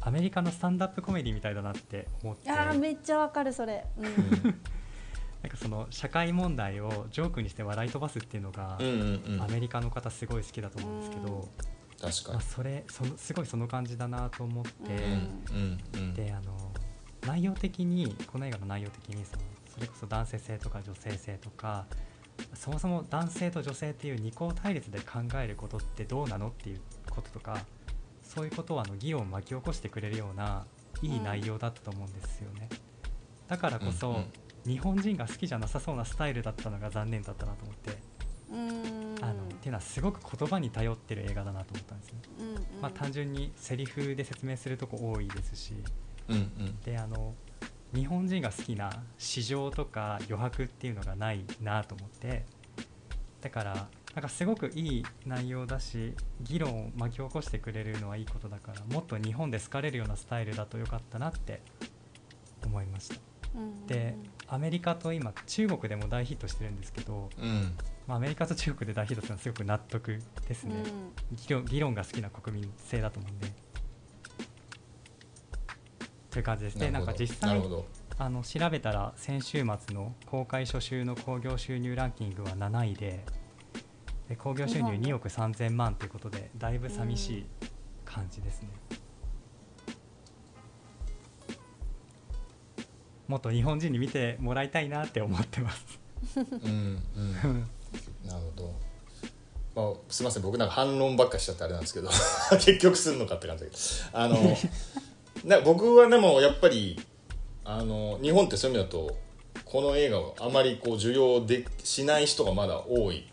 [0.00, 2.46] アメリカのスタンダップコメディみたいだなって思って。
[2.46, 4.04] いやーめっちゃわかるそれ、うん。
[5.42, 9.42] なんかその社会問題をジョークにして笑い飛ばすっていうのが、うんうんうん。
[9.42, 11.64] アメリカの方すごい好きだと思うんですけど、まあ、
[12.00, 12.42] 確かに。
[12.42, 16.14] それそのすごいその感じだなと思って、うんうんうん。
[16.14, 16.72] であの
[17.26, 19.42] 内容的にこの映画の内容的にその
[19.74, 21.86] それこそ男性性とか女性性とか
[22.54, 26.80] そもそも男性と女性っていう二項対立で考えることってどうなのっていう
[27.10, 27.58] こととか
[28.22, 30.64] そういうことをあの議論を巻き起こしてくれるような
[31.02, 32.68] いい内容だったと思うんですよね。
[33.48, 34.24] だからこそ、うんうん
[34.68, 37.98] 日本人が好きじゃなさそうなスタイルだったのが残念だったなと思って、
[38.50, 38.58] うん。
[38.58, 38.97] あのって
[39.68, 42.22] いうのはすごく言葉に頼ってる映画だなと思ったんですよね。
[42.40, 42.54] うんうん。
[42.82, 45.74] まあ、単純にセリフで説明するとこ多いですし。
[46.28, 46.80] うんうん。
[46.80, 47.34] であの
[47.94, 52.44] 日本人が好きな市場とか余白っていうのがないなと思って。
[53.40, 61.62] だからなんかすごくいい内容だし議論を巻き起こしてくれるのはいいことだからもっと日本で好かれるようなスタイルだとよかったなって
[62.64, 63.16] 思いました。
[63.54, 63.86] うん。
[63.86, 64.16] で
[64.48, 67.72] アメリカと今中国でも大ヒットしてるんですけど、うん
[68.08, 70.18] まあ、アメリカと中国で大ヒットするのはすごく納得
[70.48, 70.82] ですね、
[71.46, 73.52] 議論議論が好きな国民性だと思うんで。
[76.30, 76.90] という感じですね。
[76.90, 77.62] なんか実際
[78.16, 83.24] あの調べたら先週末の公開初週の興行収入ランキングは7位で
[84.28, 87.46] で興行収入2億3000万ということでだいぶ寂しい
[88.06, 88.68] 感じですね。
[93.28, 96.00] もっと日本人に見てもらいたいなって思ってます。
[96.34, 97.02] うん
[97.44, 97.70] うん
[98.26, 98.74] なるほど、
[99.74, 100.42] まあ、すみません。
[100.42, 102.10] 僕なんか反論ばっかしちゃってあれなんですけど。
[102.60, 103.82] 結局するのかって感じだけど。
[104.12, 104.56] あの
[105.44, 107.00] な僕はでもやっぱり
[107.64, 109.16] あの日本ってそういう意味だと
[109.64, 113.26] この映画をあまりこう受容でしない人がまだ多い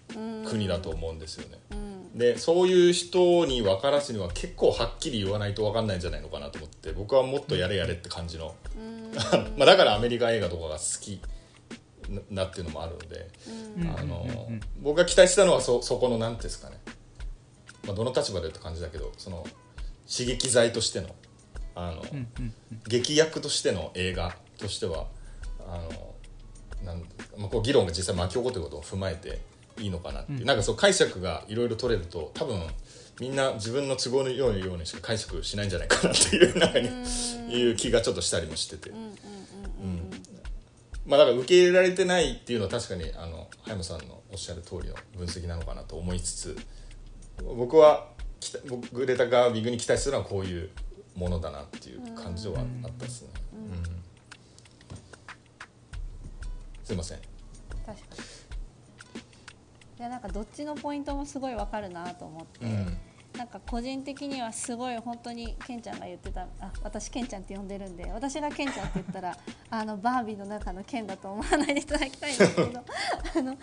[0.45, 1.57] 国だと思うんですよね。
[1.71, 2.17] うん。
[2.17, 8.53] でそういう人に分からすには結構はっきり言わないと分かんないんじゃないのかなと思って僕はもっとやれやれって感じの。
[8.77, 9.11] うん。
[9.57, 11.19] まあだからアメリカ映画とかが好き
[12.09, 13.29] ななっていうのもあるので。
[13.77, 13.99] うん。
[13.99, 14.25] あの
[14.81, 16.77] 僕が期待したのはそそこの何ていうんですかね、
[17.85, 19.45] まあ、どの立場でって感じだけどその
[20.09, 21.09] 刺激剤としての
[21.75, 22.53] あの、うんうんうん。
[22.87, 25.07] 劇薬としての映画としては
[25.67, 26.15] あの
[26.85, 26.99] なん
[27.37, 29.39] まあ、こう議論が実際巻き起こってることを踏まえて
[29.81, 30.45] いいのかなっていう、うん。
[30.45, 32.61] なんかそう解釈がいろいろ取れると多分
[33.19, 36.89] みんな自分の都合のようにようにしか解釈しないんじゃないかなっていう中に
[37.49, 38.89] いう気がちょっとしたりもしてて。
[38.89, 39.34] うんうん
[41.05, 46.57] まあ、だから受け入れられてないっていうのは確かにあの葉山さんのおっしゃる通りの分析なのかなと思いつつ
[47.55, 48.07] 僕は
[48.39, 50.69] きた僕グレタ・ガービングに期待するのはこういう
[51.15, 53.83] ものだなっていう感じはあったですね、うん。
[56.83, 57.19] すいません。
[57.85, 57.99] 確かに。
[59.97, 62.97] いやなんかどっちのポイントもすごいわかるなと思って、うん
[63.37, 69.37] なんか個人的にはすごい本当にケンちゃんが言ってたあ私ケンちゃんって呼んでるんで私がケンちゃんって言ったら
[69.69, 72.79] あのバービーの中のケンだと思わないでいただきたいんですけど
[73.37, 73.57] あの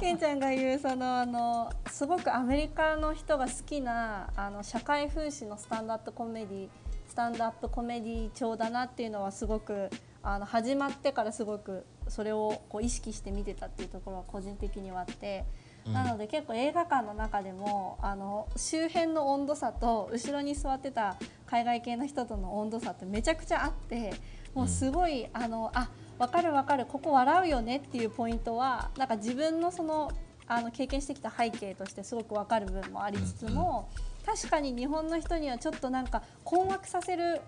[0.00, 6.68] ケンちゃんが言うそのあのすごくアメリカの人が好きなあの社会風刺のスタンドアップコメディ
[7.06, 9.90] スタンドアップコメディ調だなっていうのはすごく
[10.22, 15.44] あの始まってからすごくそれをこう意識して見てたっていうところは個人的にはあって。
[15.92, 24.12] なので結構映画館の中でもあの周辺の温度差と後ろに座ってた海外系の人との温度差ってめちゃくちゃあって
[24.54, 30.10] もうすごい、あのあ分かる分かるここ笑うよねっていうポイントはなんか自分のその
[30.48, 33.88] あの経験してきた背景としてすごく分かる部分もありつつも、
[34.24, 37.40] 確かに日本の人にはちょっとなんか困惑させる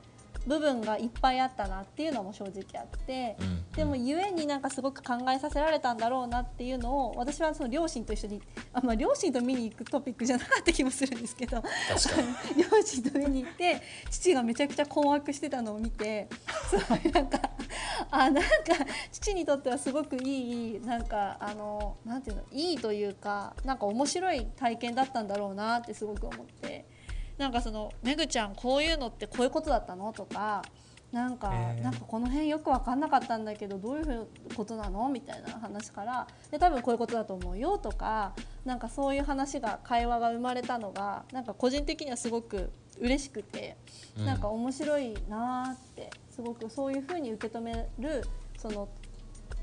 [0.46, 3.61] 部分がいっぱいあったなっていうのも正直あって、うん。
[3.72, 11.62] でもゆえになんかすごく考えさせられたんだろうなっていうのを私はその両親と一緒にあ、まあ、両親と見に行くトピックじゃなかった気もするんですけど
[12.57, 16.29] 両親と見に行って父がめちゃくちゃ困惑してたのを見て
[16.68, 17.38] すごいなんか
[18.11, 18.48] あなんか
[19.12, 26.87] 父にとってはすごくいいなんかあのなんていうのいいというかなんか面白い体験だったんだろうなってすごく思って
[27.40, 30.62] なんかその「めぐちゃんこういうのってこういうことだったの?」とか。
[31.11, 31.50] なんか、
[31.83, 35.09] なんかこの辺よく分かんなかったんだけどどういうことなの？
[35.09, 38.33] みたいな話からで多分こういうことだと思うよとか
[38.64, 43.76] なんかそういう話が会話が生まれたのがなんか個人的にはすごく嬉しくて、
[44.18, 48.22] うんなんか面白いなーってすごくそういうふうに受け止める
[48.57, 48.88] その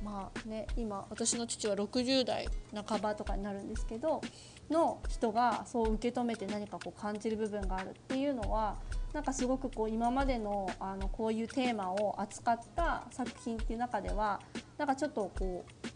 [0.03, 2.47] まあね今私の父は60代
[2.87, 4.21] 半ばとかになるんですけど
[4.69, 8.77] の人がそう受け止めて何かこう感じる部分があるっていうのは
[9.13, 14.39] なんかすごくこう今までのあのこういうテーマを扱った作品っていう中では
[14.77, 15.87] なんかちょっとこう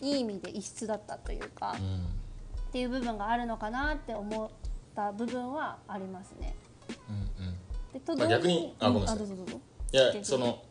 [0.00, 1.96] いい意味で異質だったというか、うん。
[1.96, 4.50] っていう部分があるのかなって思っ
[4.94, 6.54] た部分はありますね。
[7.08, 7.54] うんうん。
[7.92, 9.18] でとまあ逆にあうんごめんなさい。
[9.18, 9.60] どうぞどうぞ。
[9.90, 10.67] いやそのお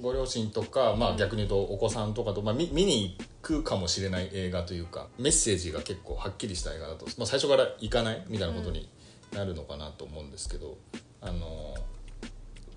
[0.00, 8.24] ご両親とか、まあ、逆に言うとお子さんとかと、まあ、見見に行くかもしれない映画というかメッセージが結構はっきりした映画だと、まあ、最初から行かない？
[8.28, 8.88] みたいなことに
[9.32, 10.76] なるのかなと思うんですけど、
[11.20, 11.74] あの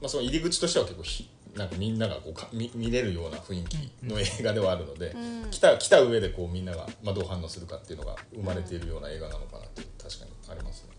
[0.02, 5.52] まあ、その入り口としては結構ひなんかみんながこうか見見れるような雰囲気の映画ではあるので、うん。
[5.52, 10.89] 来た来た上でこうみんなが、まあ、どう反応するかっていうのが生まれているような映画なのかなって確かにありますね。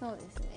[0.00, 0.55] うん、そうですね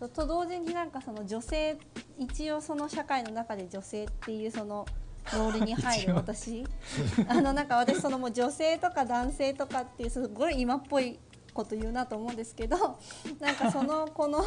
[0.00, 1.76] とと同時になんかその女性
[2.18, 4.86] 一応その社会の中で女性っていうその
[5.34, 6.64] ロールに入る 私。
[7.28, 11.18] あのなんか私そのもう女性とか男性とかっていうすごい今っぽい
[11.52, 12.98] こと言うなと思うんですけど
[13.40, 14.42] なんかそのこの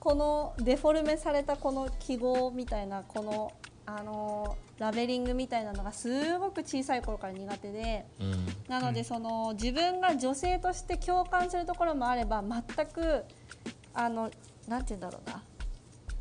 [0.00, 3.52] このデフォルメされたこの記号みたいなこの
[3.86, 8.06] あのラベリングみたいなのがすごく小さい頃から苦手で。
[8.18, 8.46] うん。
[8.68, 13.24] なのでその自分が女性として共感するところもあれば全く
[13.92, 14.30] あの
[14.70, 15.42] なんて言うんだろうな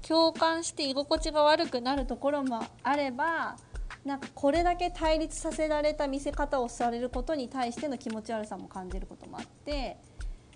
[0.06, 3.58] 共感して居心地が悪くなるところもあれば
[4.04, 9.98] なんかこれだけ対立させられた見せ方をされることに対しての気持ち悪さも感じることもあって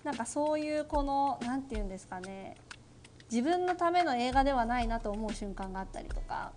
[0.02, 2.56] なんかそういうこのなんて言うんですかね
[3.30, 6.52] 自分のための映画ではないなと思う瞬間があったりとか。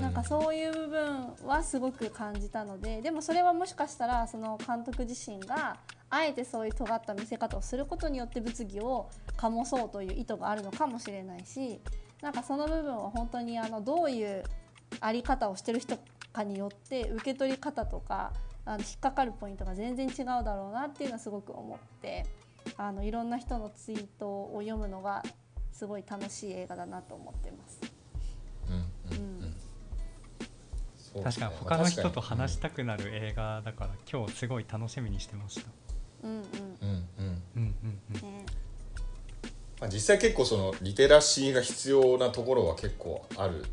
[0.00, 5.78] なんかそういう部分はすごく感じたのででもそれはもしかしたらその監督自身が
[6.10, 11.80] あえてそういう尖った見せ方をすることによって物議を醸そうという意図があるのかもしれないし
[12.20, 14.42] なんかその部分は本当にあのどういう
[15.00, 15.96] あり方をしてる人
[16.32, 18.32] かによって受け取り方とか
[18.64, 22.26] あの引っかかるポイントが全然違うだろうなっていうのはすごく思って
[22.76, 25.22] あのいろんな人のツイートを読むのが
[25.72, 27.80] すごい楽しい映画だなと思ってます。
[29.10, 29.54] うん
[31.24, 35.89] 確かに他の人と話したくなる映画だから今日すごい楽しみにしてました。
[39.80, 43.64] まあ、実際結構そのリテラシーが必要なところは結構ある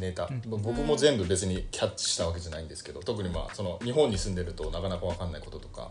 [0.00, 5.90] ネタ、僕も全部別にキャッチしたわけじゃないんですけど特にまあその日本に住んでるとなかなか分かんないこととか、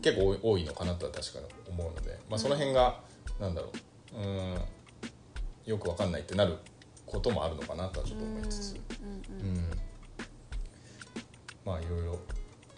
[0.00, 3.00] 結構多いのかなとは確かに思うので、まあ、その辺が
[3.40, 3.72] 何だろ
[4.14, 4.18] う。
[4.18, 4.54] うん
[5.64, 6.58] よく分かんないってなる
[7.06, 9.70] こともあるのかなとはちょっと思いつつ、うん。
[11.64, 12.18] まあいろいろ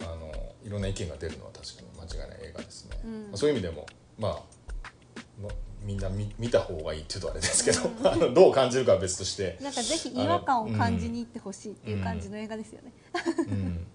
[0.01, 0.31] あの
[0.63, 3.21] いろんな意見が出るのは確かに間違いない映画ですね、うん。
[3.23, 3.85] まあそういう意味でも
[4.17, 4.31] まあ
[5.41, 5.49] ま
[5.83, 12.91] みんな見見た方がいいっていうとあれですけど、 あのどう感じるかは別として、なんかぜひ違和感を感じに行ってほしいっていう感じの映画ですよね。
[13.37, 13.87] うん、うん。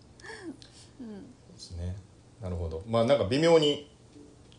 [1.49, 1.97] そうですね。
[2.41, 2.85] なるほど。
[2.87, 3.90] まあなんか微妙に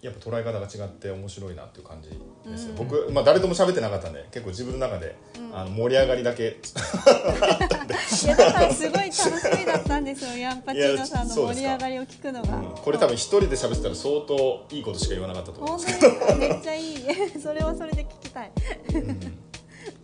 [0.02, 2.10] やっぱ捉え方が違って面白いなっていう感じ
[2.50, 2.76] ですよ、うん。
[2.78, 5.56] 僕、まあ、誰とも喋ってなかったんで結構自分の中で、うん。
[5.56, 6.48] あの盛り上がりだけ。
[6.48, 6.48] い
[8.28, 9.30] やだからすごい楽し
[9.60, 12.66] みだったんですよヤンパチーノさんの盛り上がりを聞くのが、うん。
[12.76, 16.36] これ多分一人で喋ってたら相当いいことしか言わなかったと思うん本ですけど。
[16.38, 16.98] めっちゃいい。
[17.40, 18.52] それはそれで聞きたい。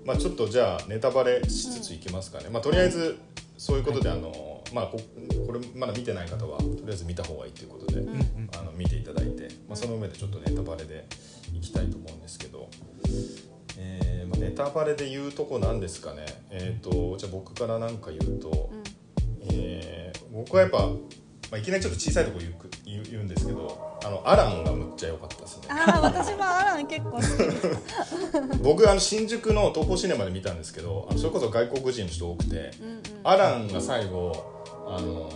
[0.06, 3.18] まあちょっとじゃあネタバレしつついきますかね、まあとりあえず
[3.68, 4.98] そういうことで、あのまあこ
[5.46, 11.06] これまだ見てない方はとりあえず見た方がいいということで、うんあの見ていただいて、まあ、その上でちょっとネタバレで
[11.54, 12.70] いきたいと思うんですけど、
[13.78, 16.26] えーまあ、ネタバレで言うとこなんですかね。
[16.50, 18.84] えっ、とじゃあ僕から何か言うと、うん。
[19.52, 20.96] えー僕はやっぱ、ま
[21.54, 22.54] あ、いきなりちょっと小さいとこ言う
[22.86, 25.68] 言う言うんですけどあのアランがむっちゃ良かったですね。
[25.70, 27.68] ああ私もアラン結構好きです。
[28.64, 35.30] 僕あの新宿の東宝シネマで見たんですけどそれこそ外国人の人多くて、うんうんアランが最後あの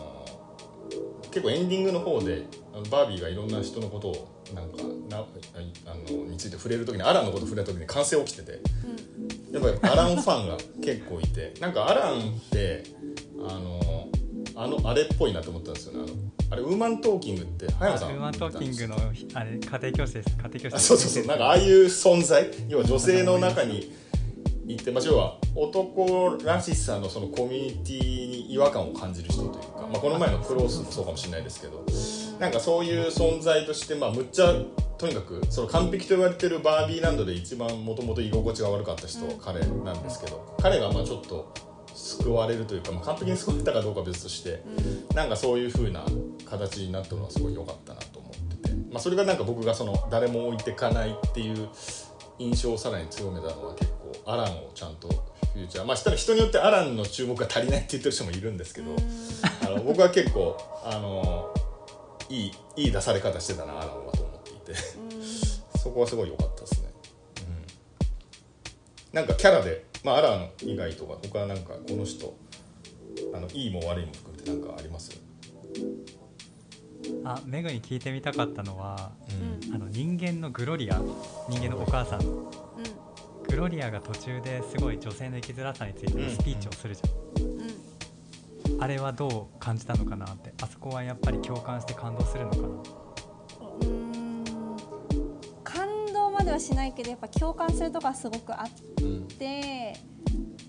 [1.24, 2.46] 結構エンディングの方で
[2.90, 4.78] バービーがいろんな人のことをなんか
[5.10, 5.26] なあ
[6.10, 8.60] のについて触れる時にアランのこと触れた時に歓声起きてて
[9.52, 12.84] やっぱりアランファンが結構いてなんかアランって
[13.46, 14.08] あの
[14.56, 16.00] あのあれっぽいなと思ったんですよね。
[16.04, 16.16] あの
[16.52, 18.96] あれウーマントーキングって葉山さんウーマントーキングの
[19.34, 20.30] あれ家庭教師です。
[20.30, 20.76] 家庭教師。
[20.76, 21.26] あそうそうそう。
[21.26, 23.94] なんかああいう存在要は女性の中に
[24.74, 31.86] いて、まあ、要は男らしさのそのコミュニティに違和感を感じる人というか、まあ、この前のクロースもそうかもしれないですけど
[32.40, 34.54] なんかそういう存在として、まあ、むっちゃ
[34.98, 41.54] とにかくその完璧と言われてるバービーランドで一番もともと居心地が悪かった人は彼なんですけど彼がまあちょっと
[42.02, 44.64] 救われるというか、まあ、完璧に救われたかどうかは別として
[45.14, 46.04] なんかそういう風な
[46.46, 51.70] 形になったのはすごい良かったなと思ってて、まあ、それがなんか僕がその誰も置いてかないっていう
[52.40, 55.08] 印象をさらに強めたのは結構アランをちゃんと
[55.54, 58.96] フューチャーまあしたら人によってアランの注目が足りないって言ってる人もいるんですけど
[59.66, 61.54] あの僕は結構あの
[62.30, 64.74] いいいい出され方してたなアランはと思っていて。
[65.82, 66.90] そこはすごい良かったですね、
[69.12, 72.36] うん、なんかキャラで、まあ、アラン以外とか他はなんかこの人
[73.34, 75.12] あのいいも悪いも含めてなんかあります？
[77.24, 79.76] あメグに聞いてみたかったのはうん。
[79.76, 81.00] あの人間のグロリア
[81.50, 82.22] 人間のお母さん。
[82.22, 82.50] うん。
[83.48, 88.84] グロリアが途中ですごい女性の生きづらさについてのスピーチをするじゃん、うん。
[88.84, 90.54] あれはどう感じたのかなって。
[90.62, 92.68] あそこはやっぱり共感して感動するのかな。
[92.68, 94.21] うーん
[96.42, 98.70] まではしないけどやっぱ共感するとこはすごくあっ
[99.02, 99.94] うんて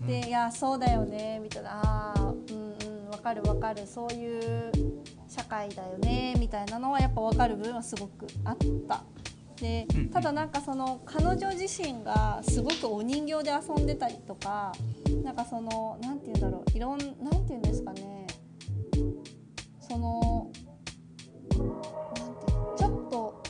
[0.01, 0.07] うん。
[0.07, 4.71] で、いやそうだよねみたいなあーうんうんわかるわかるそういう
[5.29, 8.57] 社会だよねみたいなのはやっぱわかる部分はすごくあっ
[8.87, 9.03] た。
[9.57, 14.73] でただなんかその彼女自身がすごくお人形で遊んでたりとか
[15.23, 17.17] なんかそのなんて言うんだろういろんなんて
[17.51, 18.27] 言うんですかね。
[19.81, 20.51] その
[21.51, 22.47] なんて
[22.77, 23.43] ちょっと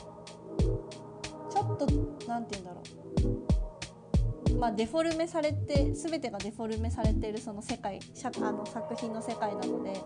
[1.51, 1.87] ちょっと
[2.27, 10.01] なんて言うんだろうまあデフォルメされて全てがデフォルメされているその世界社あの作品の世界なので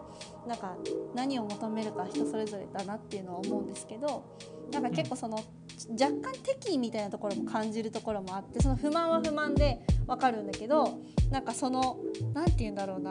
[0.46, 0.76] なんか
[1.14, 4.24] 何を求めるか人それぞれだなっていうのは思うんですけど
[4.72, 5.36] なんか結構その、
[5.92, 10.98] 若干敵意みたいなところも感じるところもあってその不満は不満でわかるんだけど
[11.30, 11.98] なんかその
[12.34, 13.10] なんて言うんだろうな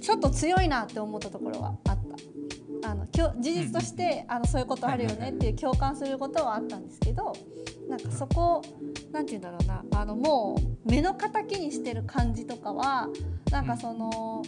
[0.00, 2.16] ちょっと強いなって思ったところはあった。
[2.84, 7.32] あの事実として、あのそういうことあるよねっていう共感することはあったんですけど
[7.88, 8.62] なんかそこ
[9.12, 9.84] なんて言うんだろうな。
[10.00, 10.56] あのも
[10.86, 13.08] う目の敵にしてる感じとかは
[13.50, 14.42] なんかその、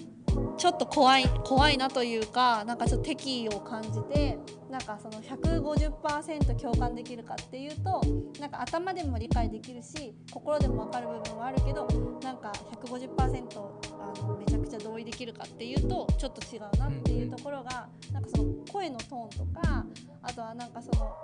[0.57, 4.39] ちょっと怖い怖いなというかなんかちょっと敵意を感じて
[4.70, 8.01] なんかその150%共感できるかっていうと
[8.39, 11.89] なんか頭でも理解できるし心でも分かる部分はあるけど
[12.22, 12.53] なんか
[12.85, 13.80] 150%あ
[14.13, 19.85] のめちゃくちゃ同意できるかっていうとちょっと違うなっていうところがなんかその声のトーンとか
[20.23, 21.17] あとはなんかその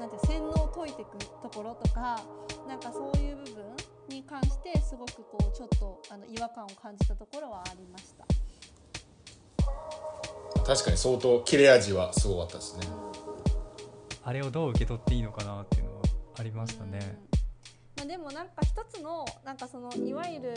[0.00, 2.20] なんていう洗脳を解いていくところとか
[2.68, 3.64] なんかそういう部分
[4.08, 8.24] に関してすごくこうちょっとあの違和感を感じたところはありました。
[10.64, 12.86] 確かに相当切れ味はすごかったですね。
[14.26, 16.02] あれをどう受け取っていいのかなっていうのは
[16.38, 17.18] ありましたね、
[17.96, 20.54] まあ、でもなんか一つのなんかそのいわゆる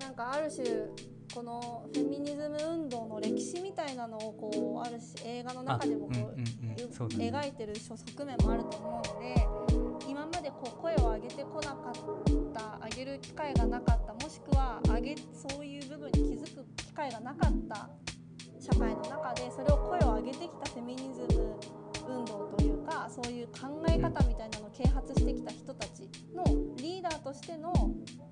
[0.00, 0.66] なんかある種
[1.32, 7.30] このフェミニズム運動の歴史みたいなのをこうある種映画の中でもこう、あうんうんうんそうだね。
[7.30, 9.46] 描いてる側面もあると思うので
[10.08, 17.90] 今までこう声を上げてこなかった上げる機会がなかったもしくは上げそういう部分に気づく機会がなかった
[18.58, 21.79] 社会の中でそれを声を上げてきたフェミニズム
[22.10, 26.44] 運動というかそういう考え方みたいなのを啓発してきた人たちの
[26.76, 27.72] リーダーとしての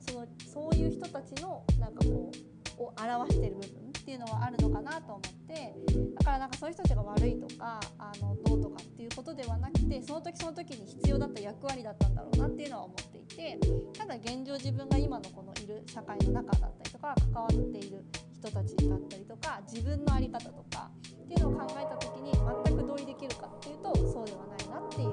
[0.00, 5.74] そのそういう人たちのなんかこうを表してる部分っていうのはあるのかなと思って
[6.16, 13.58] だからなんかそういう人たちが悪いとかあのどうとかっていうことことではなくてその時その時に必要だった役割だったんだろうなっていうのは思っていて
[13.98, 20.88] ただ現状自分が今のこのいる社会の中だったりとか関わっている人たちだったりとか自分の在り方とか
[21.28, 22.32] っていうのを考えた時に
[22.64, 25.12] 全く同意できるかっていうとそうではないなっていう。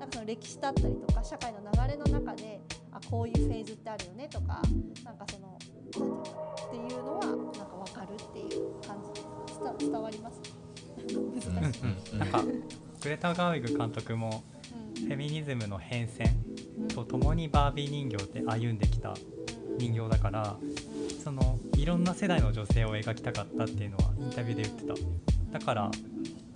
[0.00, 4.62] なんかその歴史だったりとか社会の流れの中であこういうフェーズってあるよねとか
[5.04, 6.30] なんかそのなんていうか
[6.66, 10.40] っていうのはなんか分かるっていう感じです伝伝わります？
[11.52, 11.80] 難しい、
[12.12, 12.18] うん。
[12.18, 12.42] なんか
[13.02, 14.42] グレタ・ガーウィグ監督も
[14.96, 16.30] フェミニズムの変遷
[16.94, 19.14] とともにバービー人形って歩んできた
[19.78, 20.56] 人形だから
[21.22, 24.94] そのいろんな世代の女性を描きたかったっていうのはインタビューで言ってた
[25.52, 25.90] だから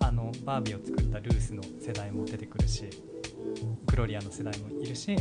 [0.00, 2.88] あのバービーを作ったルースの世代も出てくるし
[3.86, 5.16] グロリアの世代もいるし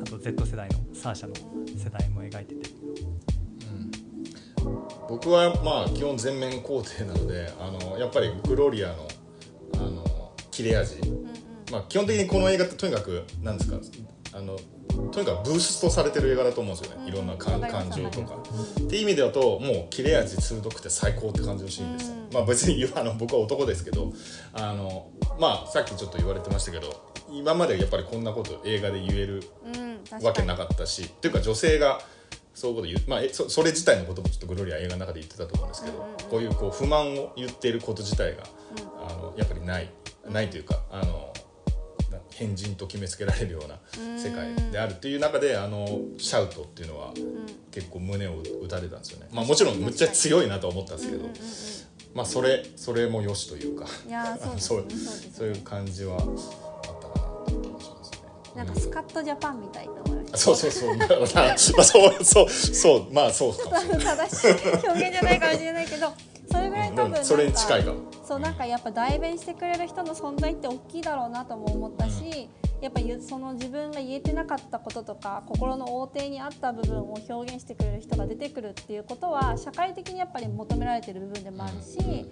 [0.00, 1.34] あと Z 世代のサーシャの
[1.66, 2.70] 世代も描いてて。
[5.08, 9.08] 僕はまあ基本全面肯定なのであのやっぱりグロリアの
[9.74, 11.00] あの切れ味、
[11.72, 13.76] まあ、基本的にこの映画ってとにかくなんですか
[14.32, 14.58] あの
[15.10, 18.36] とにかくブーストされてる映画だと思うんですよね、いろんな感感情とか。
[18.80, 24.12] っていう意味でだともう切れ味鋭くて最高って感じのシーンです、まあ別にあの僕は男ですけど
[24.52, 32.00] あのまあさっきちょっと言われてましたけど今までやっぱりこんなこと映画で言えるうん、わけなかったしっていうか女性が
[32.54, 38.42] そういうこと言う、まあ、えそそれ自体のこともちょっとグロリア映画の中で言ってたと思うんですけど、こういうこう不満を言っていること自体が、
[39.06, 39.90] あのやっぱりない
[40.28, 41.29] ないというかあのな
[42.40, 43.78] 変人と決めつけられるような
[44.16, 45.86] 世界であるっていう中であの
[46.16, 47.12] シャウトっていうのは
[47.70, 51.28] 結構胸を打たれたんですよね、まあ、もちろんむっちゃ強いなとは思ったんですけど、
[52.14, 53.86] まあ、それそれもよしというか。
[54.56, 54.84] そう
[55.32, 56.20] そういう感じはあっ
[56.82, 58.18] たかなっていう気がしますね。
[58.56, 61.84] なんかスカットジャパンみたいと思いましたそうそうそう、まあ、まあそう
[62.24, 64.16] そうそうまあそうかもしれない。
[64.16, 66.12] 正しい表現じゃないかもしれないけど
[66.50, 68.00] それぐらい多分それに近いかも。
[68.24, 72.48] そうなんかやっぱ代弁してくれる人の存在って大きいだろうなとも思ったし、
[72.80, 82.26] やっぱゆその自分が言えてなかったこととか心の横底にあった部分を表現してくれる人が出てくるっていうことは社会的にやっぱり求められてる部分でもあるし、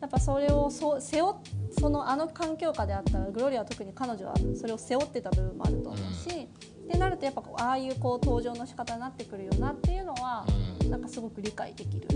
[0.00, 1.34] やっぱそれをそう背負っ
[1.78, 10.44] そのあの環境下であったらグロリアは特に彼女はそれを背負ってた部分もあると思うし、ってなるとやっぱああいうこう登場の仕方になってくるよなっていうのは、
[10.88, 12.08] なんかすごく理解できる。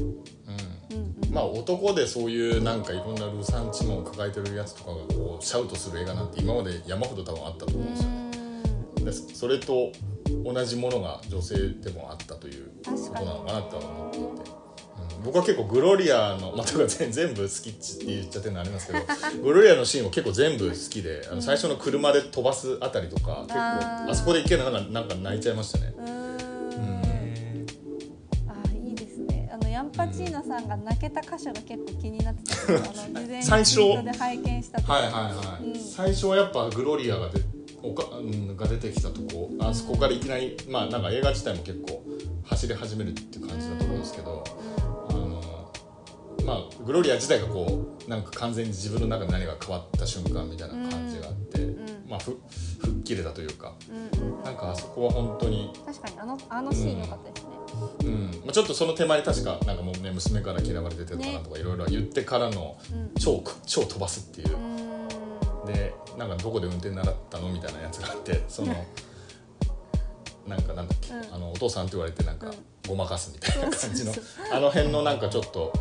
[1.34, 8.08] まあ男でそういうなんかいろんなルサンチマンを抱えてるやつとかがこうシャウトする映画なんて今まで山ほど多分あったと思うんですよ。
[8.08, 8.24] ね。
[9.04, 9.90] でそれと
[10.44, 14.50] 同じものが女性でもあったということなのかなとは思っていて、
[15.18, 15.24] うん。
[15.24, 19.00] 僕は結構グロリアの、まあ、とか全全部好きって言っちゃってるのありますけど
[19.42, 25.92] グロリアのシーンも結構全部好きであの最初の車で飛ばすあたりとか結構あそこで一見なんかなんか泣いちゃいましたね。
[25.98, 27.13] うーん
[29.74, 35.74] ヤンパチーノさんが泣けた箇所が結構気になってたけど、あの事前にツイ最初ートで拝見した時はいはいはい、うん。
[35.74, 37.40] 最初はやっぱグロリアがで
[37.82, 39.50] おか、うん、が出てきたとこ。
[39.58, 42.04] あそこからいきなりまあなんか映画自体も結構
[42.44, 44.44] 走り始めるっていう感じだと思うんですけど、
[45.08, 45.72] あの
[46.46, 51.83] まあグロリア自体がこうなんか完全に自分の中で何が変わった瞬間みたいな感じがあって、ん
[52.14, 52.38] まあふ
[52.80, 53.72] 吹っ切れたというか。
[53.90, 54.38] うんうん。
[54.38, 55.70] うんなんかあそこは本当に。
[55.84, 57.50] 確かにあのあのシーン良かったですね、
[58.04, 58.30] うん。
[58.44, 63.10] まあ、ちょっとその手前に確かなんかもうね娘から嫌われててとかなとかいろいろ言ってからのうん。
[63.20, 64.56] 超超飛ばすっていう。
[65.66, 68.74] でなんかどこで運転習ったのみたいなやつがあってその
[70.46, 71.34] なんかなんだっけ、うん。
[71.34, 72.54] あのお父さんって言われてなんか、うん。
[72.86, 74.12] ごまかすみたいな感じの
[74.52, 75.72] あの辺のなんかちょっと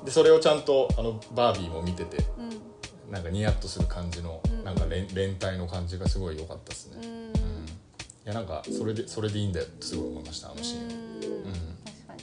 [0.00, 2.67] うんでそれをちゃんとあのバービーも見ててうんうん
[3.10, 4.64] なんかニヤッとする感じの、うん。
[4.64, 7.12] なんか連連帯の感じがすごい良かったですね、ううん。
[7.32, 7.36] んい
[8.24, 10.90] やなんかそれでそれでいいんだよってすごい思いましたあのシーン、うん。
[10.90, 10.98] うん。
[11.84, 12.20] 確かに。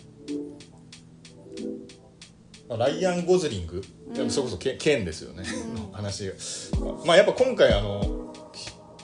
[2.69, 3.83] まあライアン・ゴズリング、
[4.13, 5.43] でもそれこそケケンですよね、
[5.75, 6.33] の話が。
[7.05, 8.33] まあやっぱ今回あの、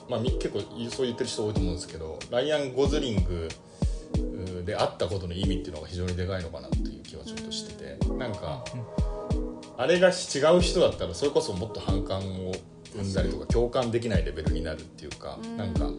[0.09, 3.47] まあ、み結構そう言ってる人多いと思うんですけどライアン・ゴズリング
[4.61, 8.63] うであったことの意味っていうのが非常にでかいのかなっていう気はちょっとしてて、なんか、
[9.81, 10.11] あれが違
[10.55, 12.51] う人だったらそれこそもっと反感を
[12.95, 15.89] 生んだりとか共感できないレベルになるっていうか、なんか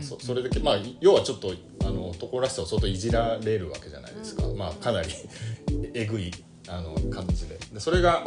[0.00, 1.52] そそれだけまあ要はちょっと
[1.84, 5.08] あの男らしさを相当いじられるわけじゃないですか、まあかなり
[5.92, 6.30] えぐい
[6.68, 7.58] あの感じで。
[7.70, 8.24] でそれが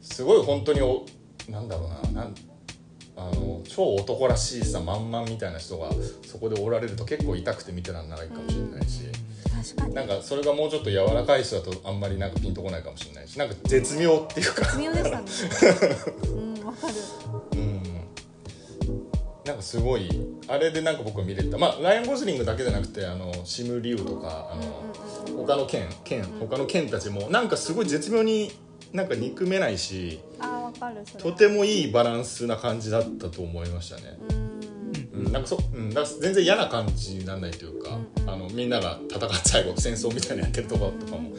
[0.00, 1.04] すごい本当にお
[1.50, 2.34] なんだろうななん
[3.16, 5.90] あの超男らしさ満々みたいな人が
[6.24, 9.02] そこでおられると結構痛くて見てらんないかもしれないし。
[9.74, 9.94] 確かに。
[9.94, 14.76] なんかそれがもうちょっと柔らかい人だとあんまりなんかピンとこないかもしれないしなんか絶妙っていうか。
[14.76, 15.26] 微妙でしたね。
[16.28, 16.94] うんわかる。
[17.52, 17.82] うん。
[19.44, 20.08] なんかすごい
[20.46, 21.58] あれでなんか僕は見れた。
[21.58, 28.52] まあライアン・ゴズリングだけじゃなくてあのシム・リュウとかあの、他の県県他の県たちもなんかすごい絶妙に
[28.92, 31.22] なんか憎めないしあーわかるそれ。
[31.22, 34.77] とてもいいバランスな感じだったと思いましたね、うん
[35.18, 38.30] うん、なんかそ、うん、だ全然嫌な感じにならないというか、うんうん。
[38.30, 41.32] あのみんなが戦って最後戦争みたいなのやってるところとかも、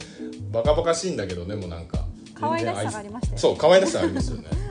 [0.51, 1.99] バカバカしいんだけどでもなんか。
[2.33, 3.37] 可愛らしさがありましたよね。
[3.39, 4.47] そう可愛らしさありますよね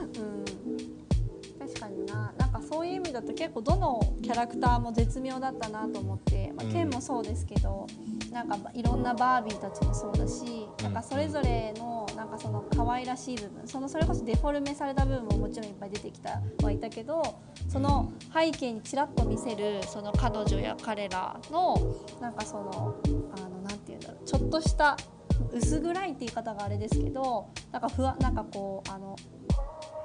[3.21, 6.71] だと結構どのキャラクターも絶妙だったなと思って、まあ、うん。
[6.71, 7.87] ケンもそうですけど、
[8.31, 17.39] なんかいろんなバービーたちもそうだし、なんかそれぞれのなんかその可愛らしい部分そのそれこそデフォルメされた部分ももちろんいっぱい出てきたはいたけど
[17.69, 21.77] その背景にちらっと見せるその彼女や彼らの
[22.19, 22.95] なんかその
[23.37, 24.97] あのなんていうんだろうちょっとした
[25.53, 29.15] 薄暗いって言い方があれですけどなんか不安なんかこうあの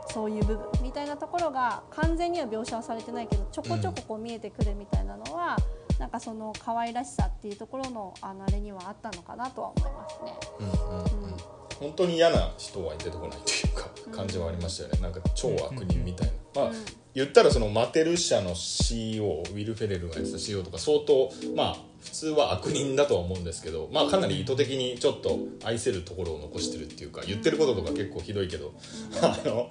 [0.09, 5.57] そういう部分みたいなところが完全には描写はされてないけどちょこちょここう見えてくるみたいなのは、
[5.99, 10.35] なんかその可愛らしさっていうところのあのあれにはあったのかなとは思いますね。
[10.61, 11.37] うんうんうん。
[11.81, 16.73] 本当に嫌な人は出てこないというか感じはありましたよねなんか超悪人みたいな、まあ
[17.15, 28.75] 言ったらそのマテル社の CEO ウィル・フェレルがやってた CEO とか相当まあ普通は悪人だとは思うんですけどまあかなり意図的にちょっと愛せるところを残してるっていうか言ってることとか結構ひどいけど、
[29.23, 29.71] あの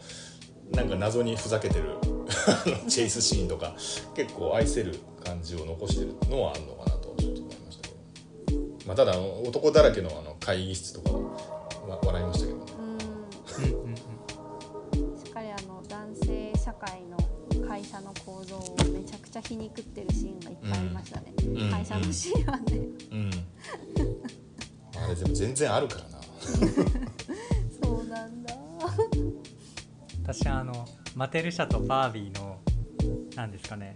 [0.71, 1.97] なんか謎にふざけてる
[2.47, 3.75] あのチェイスシーンとか
[4.15, 11.19] 結構愛せる感じを残してるのはあるのかなとちょっと思いましたけど、まあ、ただ男だらけのあの会議室とかは
[11.87, 12.65] わ笑いましたけどね。
[13.59, 13.95] うん
[15.23, 17.12] しっかりあの男性社会の
[17.73, 21.71] 会社の構造をめちゃくちゃ皮肉ってるシーンがいっぱいありましたね、うん。
[21.71, 22.77] 会社のシーンはね、
[23.11, 23.31] うん、
[25.03, 26.21] あれでも全然あるからな。
[27.83, 28.53] そうなんだ。
[30.21, 32.59] 私はあのマテル社とバービーの
[33.35, 33.95] なんですかね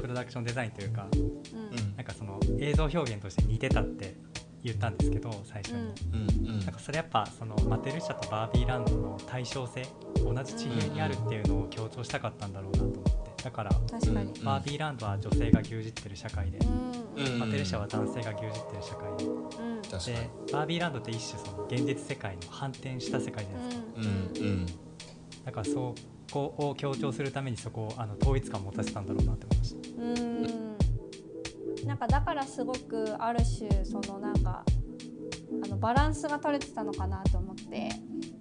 [0.00, 1.96] プロダクションデザインというかうん。
[1.96, 4.16] なんかその映像表現として似てたって
[4.64, 6.48] 言ったんですけど最初に、うん。
[6.48, 6.60] うん。
[6.60, 14.44] なんかそれやっぱそのマテル社とバービーランドの対称性同じ地平にあるっていうのを強調したかったんだろうなと思ってだから確かに、うん。
[14.44, 17.22] バービーランドは女性が牛耳ってる社会で、うん。
[17.24, 17.32] うん。
[17.32, 19.24] うんマテル社は男性が牛耳ってる社会で。
[19.24, 24.04] でバービーランドって一種その現実世界の反転した世界じゃないですか、うん。
[24.04, 24.66] うん
[25.44, 25.94] だからそ
[26.30, 30.02] こを強調するためにそこをあの統一感を持たせたんだろうなって思いました。
[30.02, 30.78] うん。
[31.86, 34.62] なんかだからすごくある種そのなんか
[35.64, 37.90] あのバランスが取れてたのかなと思って。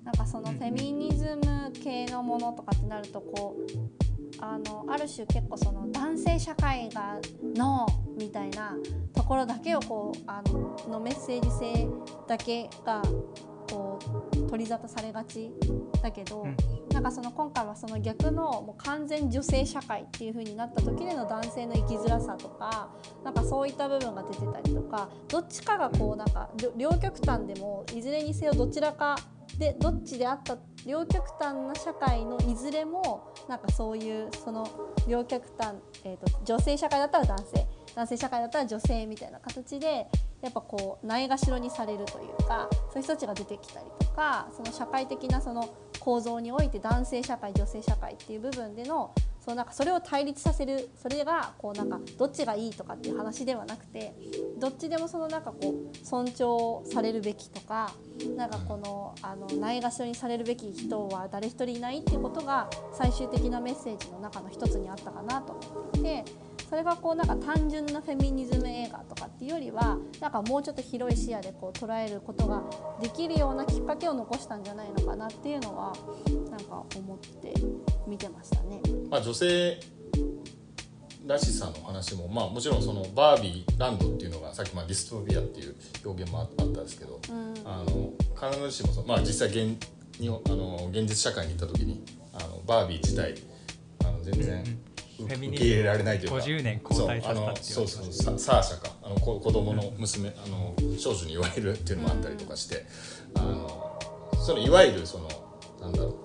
[0.07, 4.06] なんかそのフェミニズム系のものとかってなるとこう
[4.39, 7.19] あのある種結構その男性社会が
[7.55, 8.75] ノーみたいな
[9.13, 11.87] ところだけをこうあののメッセージ性
[12.27, 13.01] だけが
[13.69, 13.99] こ
[14.33, 15.51] う取り沙汰されがち
[16.01, 16.55] だけど、うん。
[16.97, 22.89] なんかその今回はその逆のもう完全女性社会っていう風になった時での男性の生きづらさとか
[23.23, 29.15] なんかそういった部分が出てたりとかどっちかがこうなんか両両極端でもいずれにせよどちらか
[29.57, 34.67] でどっちであった両極端な社会のいずれもなんかそういうその
[35.07, 40.07] 両極端、えー、と女性社会だったら男性男性社会だったら女性みたいな形で
[40.41, 49.11] やっぱこうないがしろにされるというかそういう人たちが出てきたりとかその社会的なその構造において男性社会女性社会っていう部分での
[49.47, 54.13] そのなんかそれを対立させるそれがこうなんかどっちがいいとかっていう話ではなくて
[54.59, 57.93] どっちでもそのなんかこう尊重されるべきとか
[58.35, 66.25] なんかこのあのないがしろにされるべき人は誰一人いないっていうことが最終的なメッセージの中の一つにあったかなと思っていて
[66.69, 72.63] それがこうなんか単純なフェミニズム映画とかっていうよりはなんかもうちょっと広い視野でこう捉えることが
[73.01, 75.93] できるようなきっかけを残したんじゃないのかなっていうのは
[76.51, 77.53] なんか思って
[78.07, 78.81] 見てましたね。
[79.09, 79.79] まあ女性
[81.25, 87.53] らしさの話もまあもちろんそのバービーランドっていうのがさっきまあディストピアっていう表現もあったんですけど、うん。
[87.65, 88.13] あの
[88.49, 89.77] 必ずしもそのまあ実際現
[90.19, 92.03] にあの現実社会に行った時に
[92.33, 93.35] あのバービー自体
[94.05, 94.63] あの全然、
[95.19, 102.85] 受け入れられないというか50年後退させたって言われてましたそうあのそうそうササーシャかあの子子供の娘、あの少女に言われるっていうのもあったりとかして、
[103.35, 103.99] あの
[104.45, 105.27] そのいわゆるその
[105.81, 106.16] なんだろう、えー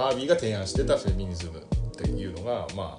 [0.00, 2.98] バービーが提案してたフェミニズムっていうのが、ま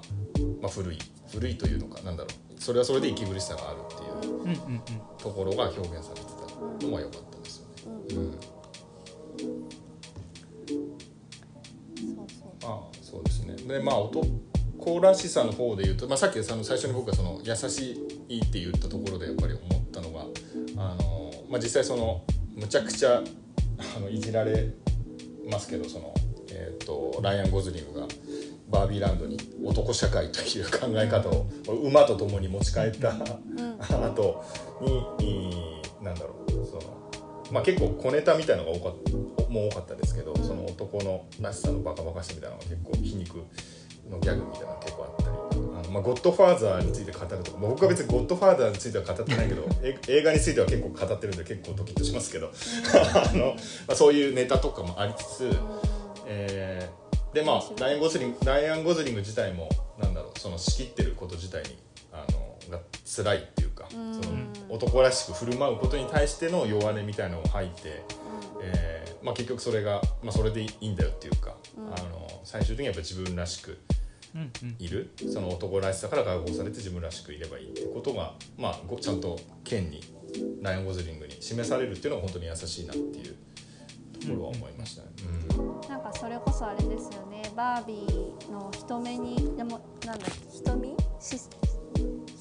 [0.62, 0.98] まあ古い
[1.32, 2.62] 古いというのかなんだろう。
[2.62, 4.80] それはそれで息苦しさがあるっていう
[5.18, 6.26] ところが表現されて
[6.80, 7.74] たのは良かったですよね。
[8.14, 8.38] うん。
[12.14, 12.70] そうそう。
[12.70, 13.56] ああそうですね。
[13.56, 20.20] でまあ男らしさの方で言うと、まあ、さっきその最初に僕がその優しいって言ったところでやっぱり思ったのが
[20.76, 22.22] あの、まあ、実際その
[22.54, 23.24] むちゃくちゃ
[23.96, 24.72] あのいじられ
[25.50, 26.14] ますけどその、
[26.62, 28.06] えー、とライアン・ゴズリングが
[28.70, 31.46] バービーランドに男社会という考え方を
[31.82, 33.12] 馬と共に持ち帰った
[34.06, 34.44] 後
[35.18, 37.02] にいいなんだろうその
[37.50, 43.36] まあ、結構小ネタみたいのが多かったもう多かったですけどその男のらしさのバカバカしさみたいなのが結構皮肉
[44.10, 52.50] のギャグみたいなのが結構あったりあの、まあ、ゴッドファーザーについて語るとか、まあ、僕は別にゴッドファーザーについては語ってないけどえ映画については結構語ってるんで結構ドキッとしますけど。
[52.96, 53.54] あの、
[53.86, 55.50] まあ、そういうネタとかもありつつ、
[56.26, 57.02] えー
[57.32, 61.78] でまあライアン・ゴズリングライアン・ゴズリング自体もなんだろうその仕切ってること自体に
[62.12, 64.12] あのが辛いっていうか、その
[64.68, 68.04] 男らしく振る舞うことに対しての弱音みたいなのを吐いて、
[68.60, 71.56] えーまあ、結局それが、まあ、それでいいんだよっていうか、
[71.96, 73.78] あの最終的にはやっぱ自分らしく
[74.34, 74.76] うんうん。
[74.78, 75.10] いる。
[75.32, 80.02] その男らしさから解放されて自分らしくいればいいっていうことが、まあ、ごちゃんと剣に
[80.62, 83.36] ライアン・ゴズリングに示されるっていうのが本当に優しいなっていう
[84.20, 85.08] ところは思いましたね。
[85.26, 85.58] うん。
[85.58, 85.80] なん。
[85.80, 85.81] か
[86.22, 87.42] それこそあれですよね。
[87.56, 91.36] バービーの瞳にでもなんだっけ瞳し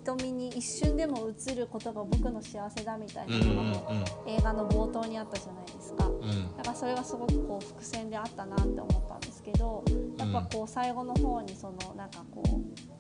[0.04, 6.06] 瞳に一瞬でも映ることが僕の幸せだみたいなのがもう映画の冒頭にあったじゃないですか。
[6.06, 6.58] うん。
[6.58, 9.84] だからそれがすごくこう伏線であったなって思ったんですけど
[10.20, 12.91] やっぱこう最後の方にそのなんかこう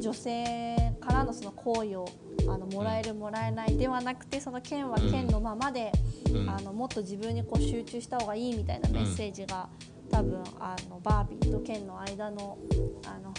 [0.00, 2.06] 女性からのその好意を
[2.48, 5.92] あのもらえるもらえないではなくてその剣は剣のままで、
[6.32, 9.68] うんあのもっと自分にこう集中した方がいいみたいなメッセージが、
[10.10, 12.58] 多分あのバービーと剣の間の
[13.06, 13.34] あの、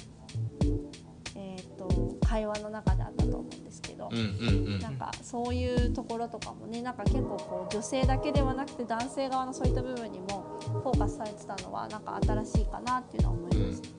[1.35, 4.09] えー、と会話の中であったと思うんですけど。
[4.11, 13.89] うんうんうんなんかそういうところとかもねなんか結構こう女性だけではなくて男性側のそういった部分にもフォーカスされてたのはなんか新しいかなっていうのは思いました、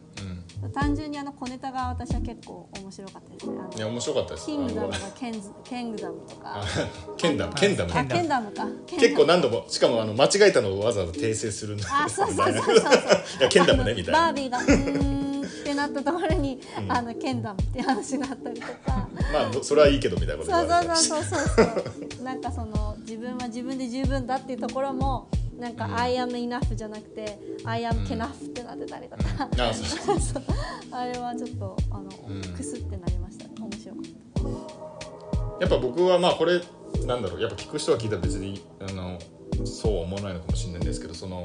[0.69, 3.59] 単純にあの小ネタが私は結構面白かったですね。
[3.77, 4.47] いや面白かったです。
[4.47, 6.63] キングダムあがケンズケングダムとか。
[7.07, 7.93] のケンダムケンダム。
[7.93, 8.67] ケンダムか。
[8.87, 12.77] 結構何度もしかもあの間違えたのをわざわざ訂正するんだあそうそうそうそう。
[13.41, 14.21] いやケンダムねみたいな。
[14.27, 19.09] バービーがうーんってなったところに、あのケンダムって話があったりとか。
[19.33, 22.25] まあそれはいいけどみたいなことそうそうそうそうそう。
[22.25, 25.29] なんかその自分は自分で十分だっていうところも
[25.61, 29.49] なんか、I am enough じゃなくて I am enough ってなってたりとか、
[30.91, 32.43] あれはちょっとあの、うん。
[32.57, 36.63] クスってなりましたね面白かっやっぱ僕はまあこれ
[37.07, 37.41] なんだろう。
[37.41, 39.19] やっぱ聞く人は聞いたら別にあの
[39.67, 41.45] そうは思わないのかもしれないんですけどその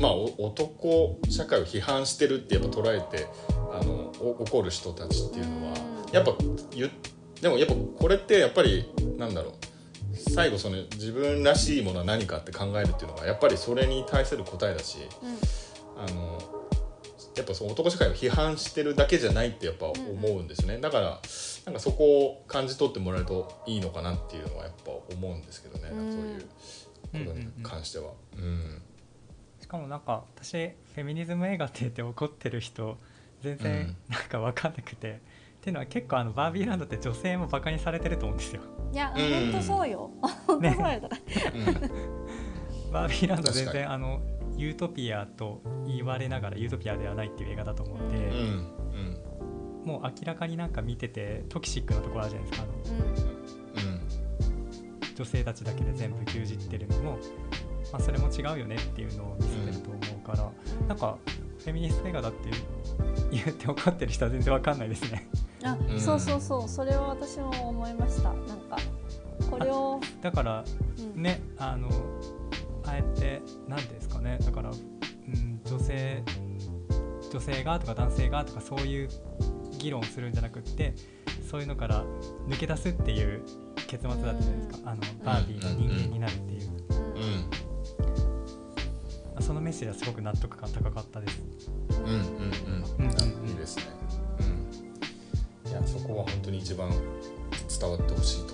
[0.00, 3.26] まあお男社会を批判してるってやっぱ捉えて
[3.70, 5.74] あのお怒る人たちっていうのは
[6.06, 6.12] うん。
[6.14, 6.32] やっぱ
[6.74, 6.90] 言っ
[7.42, 9.52] でもやっぱこれってやっぱりなんだろう
[10.24, 16.06] 最後その自分らしいものは何かって考えるっていうのがやっぱりそれに対する答えだした、うん。
[16.06, 16.38] あの
[17.36, 21.20] やっぱその男社会を批判してるだけじゃないってやっぱ思うんですね、だから
[21.66, 26.12] なんかそこを感じ取ってもらえるといいのかなっていうのはやっぱ思うんですけどね、うん。
[26.12, 28.12] そういうことに関しては。
[28.36, 28.82] うん
[29.60, 32.98] しかもなんか私フェミニズム映画って言って怒ってる人
[33.40, 33.58] 全うん。
[33.58, 35.16] 然なんか分かんなくて、っ
[35.60, 38.60] ていうのは結構あのバービーランドって女性もバカにされてると思うんですよ
[38.94, 39.50] いや、うん。
[39.50, 40.10] 本当そうよ。
[40.46, 41.00] 本当そうよ
[42.92, 44.22] バービーランド全然あの
[44.56, 48.22] ユートピアと言われながらユートピアではないっていう映画だと思って、うん。
[48.22, 49.84] うん。
[49.84, 52.74] もう明らかになんか見ててトキシックなところあるじゃないですかあの。
[55.16, 57.18] 女性たちだけで全部牛耳ってるのも、
[57.92, 60.50] まあ、それも違うよねっていうのを見せてると思うから、
[60.88, 61.18] なんか
[61.58, 62.50] フェミニスト映画だって
[63.30, 65.28] 言って怒ってる人は全然わかんないですね。
[65.62, 66.00] あ、うん。
[66.00, 66.68] そうそうそう。
[66.68, 68.32] それは私も思いました。
[68.32, 68.63] なんか
[69.58, 70.64] これを、だから
[71.14, 71.22] うん。
[71.22, 71.88] ねあの
[72.84, 74.38] あえて何ですかね。
[74.44, 76.22] だから、うん、女性
[77.32, 79.08] 女性がとか男性がとかそういう
[79.78, 80.94] 議論をするんじゃなくって
[81.50, 82.04] そういうのから
[82.48, 83.42] 抜け出すっていう
[83.86, 86.70] 結末だったじゃないですか、あのバービーが人間になるっていう、
[89.36, 89.42] うん。
[89.42, 91.42] そのメッセージはすごく納得感高かったです。
[91.90, 91.96] うん。
[91.96, 92.20] うんうん
[93.42, 93.48] うん。
[93.48, 93.84] いいですね。
[95.64, 95.70] うん。
[95.70, 96.90] いやそこは本当に一番
[97.80, 98.53] 伝わってほしいと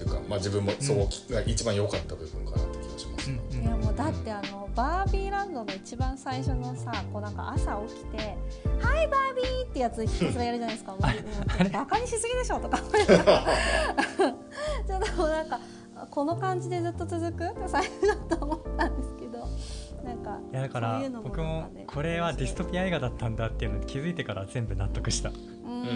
[0.00, 3.30] っていうか、まあ自分もそこが一番良かった部分かなって気がします。
[3.30, 3.62] うんうん。
[3.62, 8.36] いやもうだってあのバービーランドの一番最初のさこうなんか朝起きて
[8.80, 10.92] 「はいバービー!」ってやつひたすらやるじゃないですか。
[10.96, 12.58] もうバカにしすぎでしょ。
[12.60, 12.78] とか。
[14.86, 15.60] ちょっともうなんか
[16.10, 17.44] この感じでずっと続く？
[17.44, 19.46] って最初だと思ったんですけど。
[20.04, 25.28] なんかいやだから僕もこれはディストピア映画だったんだっていうのに気づいてから全部納得した。
[25.28, 25.88] ううんうんうんう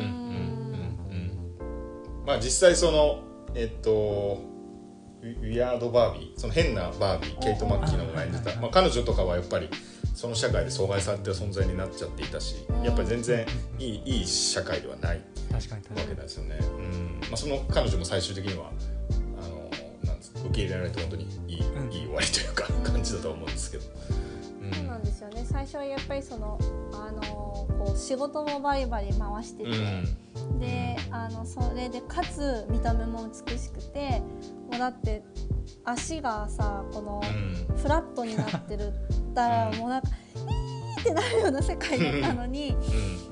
[1.14, 2.24] ん。
[2.26, 4.54] まあ実際そのえっと。
[5.24, 9.70] ウィアードバービーその変なバービーケイト・マッキーノが演じた、まあ、彼女とかはやっぱり
[10.14, 13.46] その社会で阻害されてる存在になっちゃっていたしやっぱり全然
[13.78, 16.58] いいいい社会ではないわけですよね。
[16.60, 18.70] うんまあ、その彼女も最終的には
[19.42, 19.70] あの
[20.04, 23.84] なん受け入れられて本当にいい,、うんいい終わりというか感じだと思うんですけど。
[24.66, 24.74] うん。
[24.74, 25.44] そうなんですよね。
[25.44, 26.58] 最初はやっぱりその
[26.92, 29.70] あのこう仕事もバリバリ回してて、
[30.58, 34.20] であのそれでかつ見た目も美しくて
[34.70, 35.22] もうだって
[35.84, 37.54] 足がさこのうん。
[37.84, 38.92] フラットになってる
[39.32, 42.74] ったらもうなんか「イー!」ってなるような世界だったのに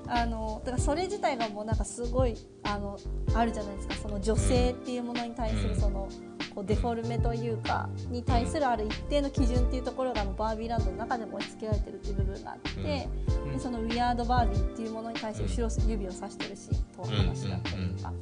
[0.06, 2.98] あのだからそれ自体がもうなんかすごいあの
[3.34, 3.94] あるじゃないですか。
[3.94, 5.74] その女性っていうものに対すうん。
[5.74, 6.06] るその、
[6.54, 18.12] こうデフォルメというかに対するある一定の基準っていうところがあのバービーランドの中でも押し付けられてるっていう部分があって、うんでそのウィアードバービーっていうものに対して後ろ指を指してるシーンと話だったりとか、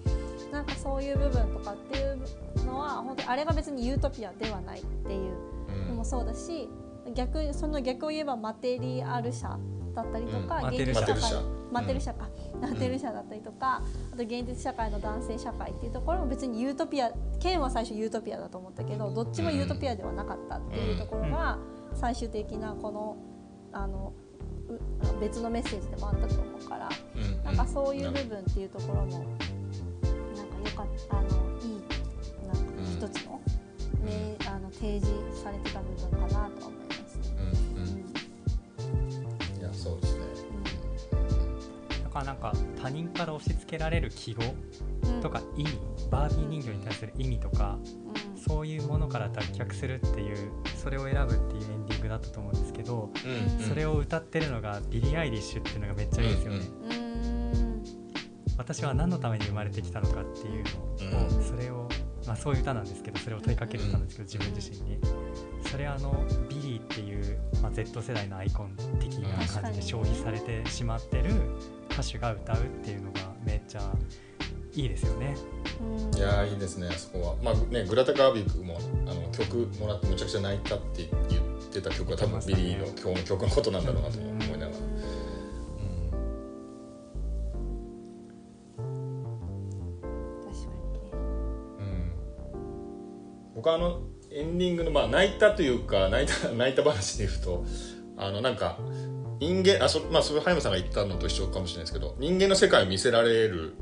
[0.51, 2.19] なんかそういう部分とかっていう
[2.67, 6.69] のは本当にあれが別にユートピアではないっていうのもそうだし
[7.15, 9.57] 逆その逆を言えばマテリアル社
[9.95, 10.75] だったりとか、うん。
[10.75, 11.35] 現実社会マテル社。
[11.71, 12.29] マテル社か、
[12.61, 13.13] マテル社。
[13.13, 13.83] だったりとか
[14.13, 21.59] あと現実社会の男性社会っていうところも別にユートピアケンは最初ユートピアだと思ったけどどっちもユートピアではなかったっていうところが
[21.95, 23.17] 最終的なこの
[23.73, 24.13] あの
[24.69, 26.89] う別のメッセージでもあったと思うから。
[27.17, 27.45] うん。
[27.45, 29.29] なんかそういう部分っていうところもなんか
[30.65, 31.81] 良かったあのいい
[32.47, 33.41] なんかうん一つの,、
[34.05, 35.11] ねあの提示
[35.43, 36.80] されてた部分かなとは思い
[39.81, 40.21] そうですね。
[42.05, 42.53] だからなんか
[42.83, 44.43] 他人から押し付けられる記号
[45.05, 45.21] うん。
[45.21, 45.79] とか意味
[46.11, 47.79] バービー人形に対する意味とか
[48.35, 48.41] うん。
[48.41, 56.59] そういうものから脱却するっていうそれを選ぶっていうエンディングだったと思うんですけどうんそれを歌ってるのがビリー・アイリッシュっていうのがめっちゃいいですよね。
[56.59, 57.85] うんうーん。
[58.57, 60.65] 私は何のために生まれてきたのかっていう
[61.13, 61.45] のを、うん。
[61.45, 61.89] それを、
[62.31, 65.01] まあ、そういう歌なんですけどそれを問いかけてたんですけど自分自身に。
[65.69, 71.31] それはあのビリーっていう、まあ、Z 世代のアイコン的な感じで消費されてしまってる
[71.91, 73.93] 歌手が歌うっていうのがめっちゃ
[74.75, 75.35] いいですよね。
[75.81, 76.17] うん。
[76.17, 77.37] いやーいいですねあそこは。
[77.43, 78.79] まあねグレタ・ガーウィグも
[79.09, 84.71] あの曲もらってむちゃくちゃ泣いたって言ってた曲は多分ビリーのこの曲のことなんだろうなと思いながら、
[93.55, 97.65] 僕はあのエンディングのまあ泣いたというか泣いた 泣いた話で言うと
[98.17, 98.79] あのなんか
[99.39, 103.75] 人間あそまあそれ葉山さんが言ったのと一緒かもしれないですけど人間の世界を見せられる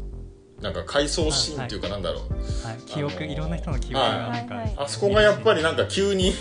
[0.60, 4.74] なんか回想シーンっていうかなんだろう、はい、記憶、あのーいろんな人の記憶がなんか、はいはい。
[4.76, 6.32] あそこがやっぱりなんか急に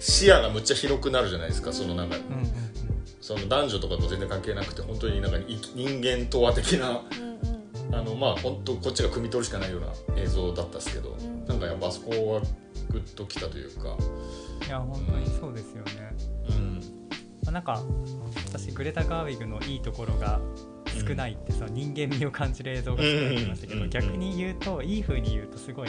[0.00, 2.52] 視野がむっちゃ広くなるじゃないですかそのなんかうんうんうん。
[3.20, 5.44] その男女とかと全然関係なくて本当になんかい
[5.74, 7.02] 人間とは的な
[7.92, 11.44] あのまあ本当こっちが汲み取るしかないような映像だったんですけど、ん。
[11.46, 12.40] なんかやっぱあそこは
[12.90, 13.96] グッときたというか、
[14.66, 16.14] いや本当にそうですよね。
[16.50, 16.80] うん。
[17.44, 17.82] まあ、なんか
[18.46, 20.40] 私グレタ・ガーウィグのいいところが
[21.06, 23.90] 少ないってさ、人間味を感じる映像が少ないって言いましたけど、うん。
[23.90, 25.88] 逆に言うといい風に言うとすごい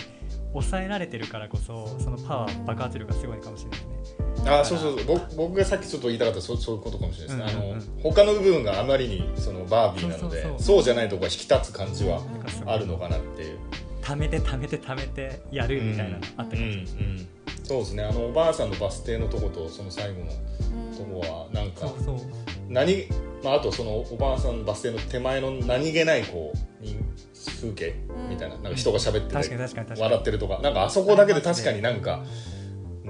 [0.54, 3.88] 抑えられてるからこそそのパワー爆発力がすごいかもしれないね。
[4.48, 5.06] あそうそうそう。
[5.06, 7.78] 僕僕がさっきちょっと言いたかったそうそういうことかもしれないですね、うんうんうん。
[7.78, 12.22] あの他の部分があまりにそのバービーなのでそうじゃないとこが引き立つ感じは
[12.66, 13.58] あるのかなっていう。
[14.02, 16.76] 貯めて貯めて貯めてやるみたいなのあったかもしれない。
[16.76, 17.28] うんうん。
[17.64, 18.04] そうですね。
[18.04, 20.32] あのおばあさんのバス停のとことその最後の
[20.98, 22.18] とこはなんかそうそう。
[22.70, 23.08] 何、
[23.44, 26.98] まあ、あとそのおばあさんのバス停の手前の何気ないこうに
[27.62, 27.96] 風景
[28.30, 28.56] みたいな。
[28.56, 30.60] なんか人が喋ってて笑ってるとか。
[30.60, 32.24] なんかあそこだけで確かになんか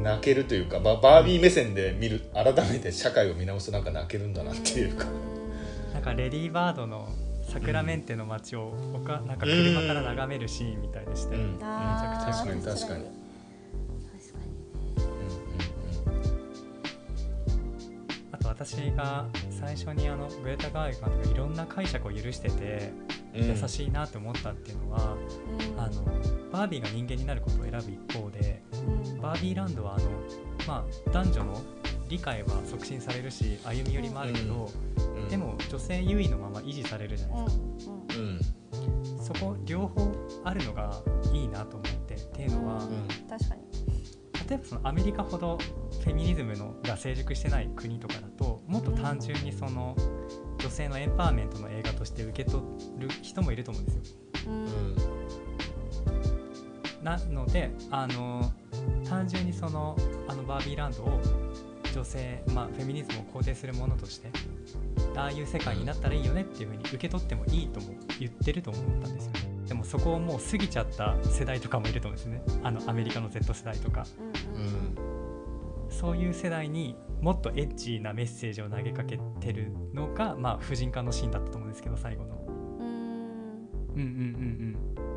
[0.02, 5.06] 泣けるというかババービー目線で見る改めて社会を見直すとなんか泣けるんだなっていうか。
[5.94, 7.10] なんかレディーバードの
[7.42, 11.54] サクラメンテの街を他なんか車から眺めるシーンみたいでして、うん。
[11.54, 13.27] めちゃくちゃ確かに確かに
[18.56, 22.92] と私が最初にあのグレタ・ガーウィグ監督がいろんな解釈を許してて
[23.34, 25.80] 優しいなって思ったっていうのは、うん。
[25.80, 26.04] あの
[26.52, 29.22] バービーが人間になることを選ぶ一方でうん。
[29.22, 30.10] バービーランドはあの、
[30.68, 31.62] まあ、男女の
[32.10, 35.28] 理解は促進されるし歩み寄りもあるけど、うん。
[35.30, 37.64] でも女性優位のまま維持されるじゃないですか、
[38.18, 38.40] うん。
[39.18, 39.24] うん。
[39.24, 40.12] そこ両方
[40.44, 41.02] あるのが
[41.34, 43.08] いいなと思ってっていうのは、うん。
[43.30, 43.77] 確かに
[44.48, 45.58] 例えばそのアメリカほど
[46.04, 49.96] フェミニズムのが成熟してない国とかだともっと単純にその
[50.58, 52.64] 女性のエンパワーメントの映画として受け取
[52.98, 54.02] る人もいると思うんですよ。
[54.48, 55.18] うん
[57.04, 58.52] なのであの
[59.08, 59.96] 単純にその
[60.28, 61.22] あのバービーランドを
[61.94, 64.30] 女性、まあ、フェミニズムを肯定するものとして
[65.16, 69.57] ああいう世界になったらいいよねっていうふうに受け取ってもいいとも言ってると思ったんですよね。
[69.68, 72.42] でもそこをもう過ぎちゃった世代とかもいると思うんですね。
[72.64, 74.06] あのアメリカの Z 世代とか。
[74.54, 75.18] ううんん
[75.90, 82.36] そういう世代にもっとエッチなメッセージを投げかけてるのが、まあ、婦人科のシーンだったと思うんですけど最後の。
[83.96, 85.08] うんうんうんうんうん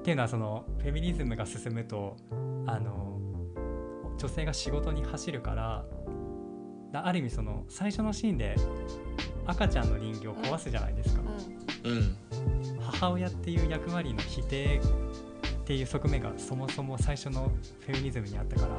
[0.00, 2.16] っていうのはそのフェミニズムが進むと
[2.66, 3.18] あの
[4.18, 5.84] 女性が仕事に走るから
[6.92, 8.54] だある意味その最初のシーンで
[9.46, 11.22] 赤ちゃんの人形を壊すじゃないですか。
[11.84, 14.80] うん母親っていう役割の否定っ
[15.64, 18.76] ていう側面がそもそも最初のフェミニズムにあったから。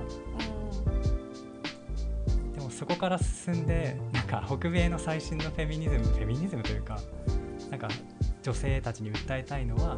[2.53, 6.99] でもそこから進んでなんか北米の最新のフェミニズムフェミニズムというか
[7.70, 7.88] なんか
[8.41, 9.97] 女性たちに訴えたいのは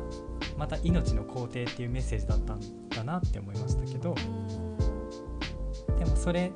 [0.57, 4.15] また命の肯定っていうメッセージだったんだなって思いましたけど。
[5.97, 6.51] でもそれ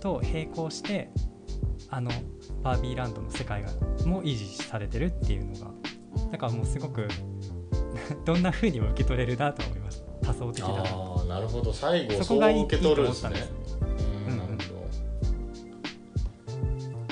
[0.00, 1.08] と並行して
[1.88, 2.10] あの
[2.62, 3.70] バービーランドの世界が
[4.04, 5.81] も維持されてるっていうのが
[6.32, 7.06] だからもうすごく
[8.24, 10.80] どんな風にも受け取れるなと思いました多層的だな。
[10.82, 11.72] ああなるほど。
[11.72, 13.62] 最後そこがいい受け取るんですね。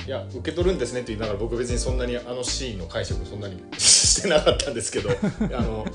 [0.06, 5.10] いや受け取るんですねって言いながら僕別にそんなにあのシーンの解釈をそんなに してなかったんですけど
[5.56, 5.86] あの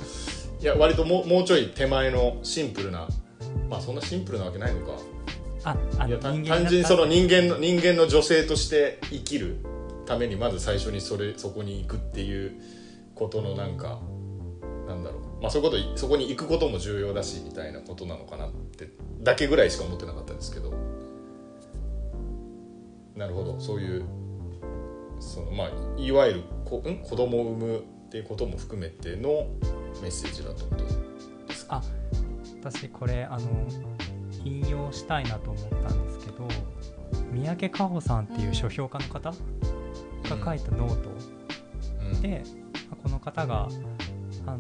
[0.62, 3.10] いや割ともうもうちょい手前のシンプルな
[3.70, 4.94] まあそんなシンプルなわけないのか。
[5.66, 9.58] ああいや単純にその人間の人間の女性として生きる
[10.06, 12.54] ためにまず最初にそれそこに行くっていう
[13.16, 14.00] ことのなんか
[14.88, 15.42] なんだろう。
[15.42, 18.90] まあそういうことそこに行くことも重要だしみたいなことなのかなって
[19.22, 20.74] だけぐらいしか思ってなかったんですけど。
[23.16, 23.60] なるほど。
[23.60, 24.04] そういう
[25.20, 26.98] そのまあいわゆるこん？
[26.98, 29.48] 子供を産むっていうことも含めての
[30.02, 30.84] メッセージだとこと
[31.48, 31.78] ですか？
[31.78, 31.84] あ
[32.62, 33.48] 私これあの
[34.44, 36.48] 引用したいなと思ったんですけど
[37.32, 39.36] 三宅佳穂さんっていう書評家の方が
[40.30, 41.10] 書いたノート
[42.02, 42.22] うん。
[42.22, 42.65] で、まあこの
[43.26, 43.68] 方が
[44.46, 44.60] あの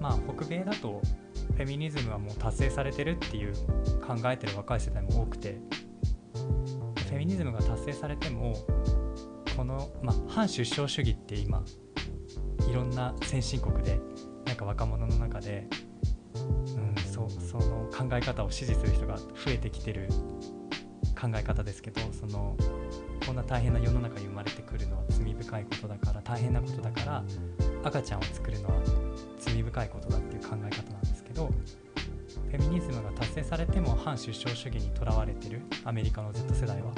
[0.00, 1.02] まあ北米だと
[1.48, 3.52] フェミニズムはもう達成されてるっていう
[4.00, 5.58] 考えてる若い世代も多くて
[6.32, 8.54] フェミニズムが達成されても
[9.56, 11.62] この、まあ、反出生主義って今
[12.70, 14.00] いろんな先進国で
[14.46, 15.66] なんか若者の中で、
[16.34, 20.08] うん、そその考え方を支持する人が増えてきてる
[21.20, 22.56] 考え方ですけどその
[23.26, 27.24] こんな大変な世の中に生まれてくるのは罪深いことだから大変なことだから
[27.84, 28.74] 赤ちゃんを作るのは
[29.38, 31.50] 罪深いことだっていう考え方なんですけど
[32.50, 36.92] フェミニズムが達成されても反出生主義にとらわれてるアメリカの Z 世代は。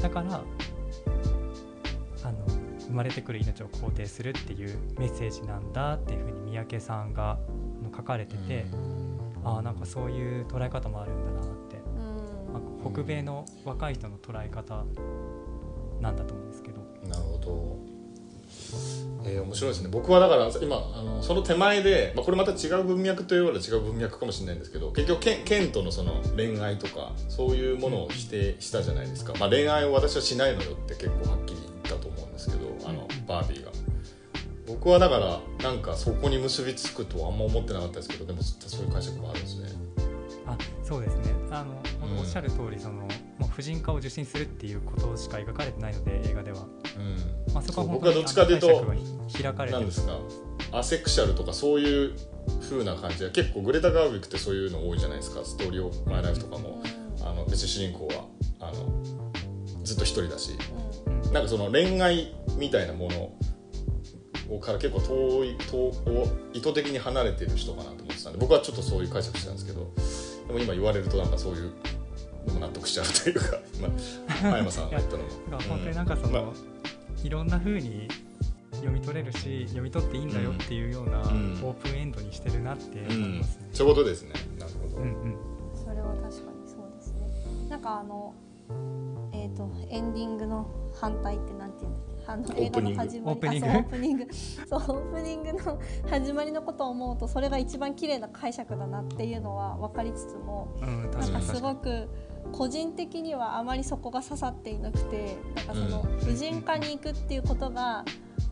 [0.00, 0.42] だから
[2.22, 2.38] あの
[2.80, 7.36] 生まれてくる命を肯定するっていうメッセージなんだっていうふうに三宅さんがあ
[7.84, 8.66] の書かれてて、
[9.44, 11.76] ああなんかそういう捉え方もあるんだなって。
[11.76, 12.52] うん。
[12.52, 14.84] まあ北米の若い人の捉え方
[16.00, 17.78] なんだと思うんですけど、なるほど。
[19.24, 19.88] えー面白いですね。
[19.90, 33.70] 僕はだから今あのその手前で、まあ、これまた違う文脈といえば違う文脈かもしれないんですけど結局ケンケンとのその恋愛とかそういうものを否定したじゃないですか、まあ、恋愛を私はしないのよって結構はっきり言ったと思うんですけどあのバービーが。
[34.66, 39.68] 僕はだからなんかそこに結びつくとはあんま思ってなかったですけどでもそういう解釈もあるんですね。
[40.46, 41.34] あそうですね。
[41.50, 43.08] あの、うんおっしゃる通りその
[43.60, 47.52] 婦人科を受診するっていうことしか描かれてないので映画では、うん。
[47.54, 48.68] まあ、そこはそう本当に僕はどっちかというと
[49.72, 50.18] なんですか？
[50.72, 52.16] アセクシャルとかそういう
[52.62, 55.44] 風な感じで結構グレタ・ガーウィックってそういうの多いじゃないですか？
[55.44, 56.82] ストーリー・オブ・マイ・ライフとかも。
[57.22, 58.24] あの別に主人公は
[58.60, 59.04] あの
[59.84, 60.56] ずっと一人だし。
[61.06, 61.32] うん。
[61.32, 63.08] なんかその恋愛みたいなも
[64.48, 69.92] のから結構遠い遠を意図的に離れてる人かなと思ってたんで僕はちょっとそういう解釈してたんですけど
[70.48, 71.70] でも今言われるとなんかそういう
[72.58, 73.88] 納得しちゃうというか今
[74.50, 75.28] 葉 山さんが言ったのも。
[75.28, 76.52] だから本当になんかその、まあ。
[77.22, 78.08] いろんな風に
[78.72, 81.60] 読み取れるし読み取っていいんだよっていうような、うん。
[81.62, 83.68] オープンエンドにしてるなってう思いんますね。
[83.72, 84.32] そういうことですね。
[84.58, 85.00] なるほど、う。
[85.00, 85.36] んうん。
[85.74, 86.32] それは確かに
[86.66, 87.68] そうですね。
[87.68, 88.32] なんかあの
[89.32, 92.10] えっ、とエンディングの反対ってなんていうんだっけ？
[92.26, 93.36] あの映画の始まり。
[93.36, 93.66] オープニング？
[93.68, 94.28] あそうオープニング。
[94.70, 95.78] そうオープニングの
[96.08, 102.08] 始まりのことを思うとそれが一番綺麗な解釈だなっていうのは分かりつつもうん、なんかすごく
[102.52, 106.18] 個人的にはあまりそこが刺さっていなくてなんかそのうん。
[106.18, 108.04] 婦人科に行くっていうことが、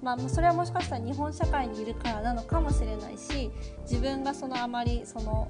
[0.03, 3.51] まあ、それはもしかしたら日本社会にいるからなのかもしれないし
[3.83, 5.49] 自分がそのあまりその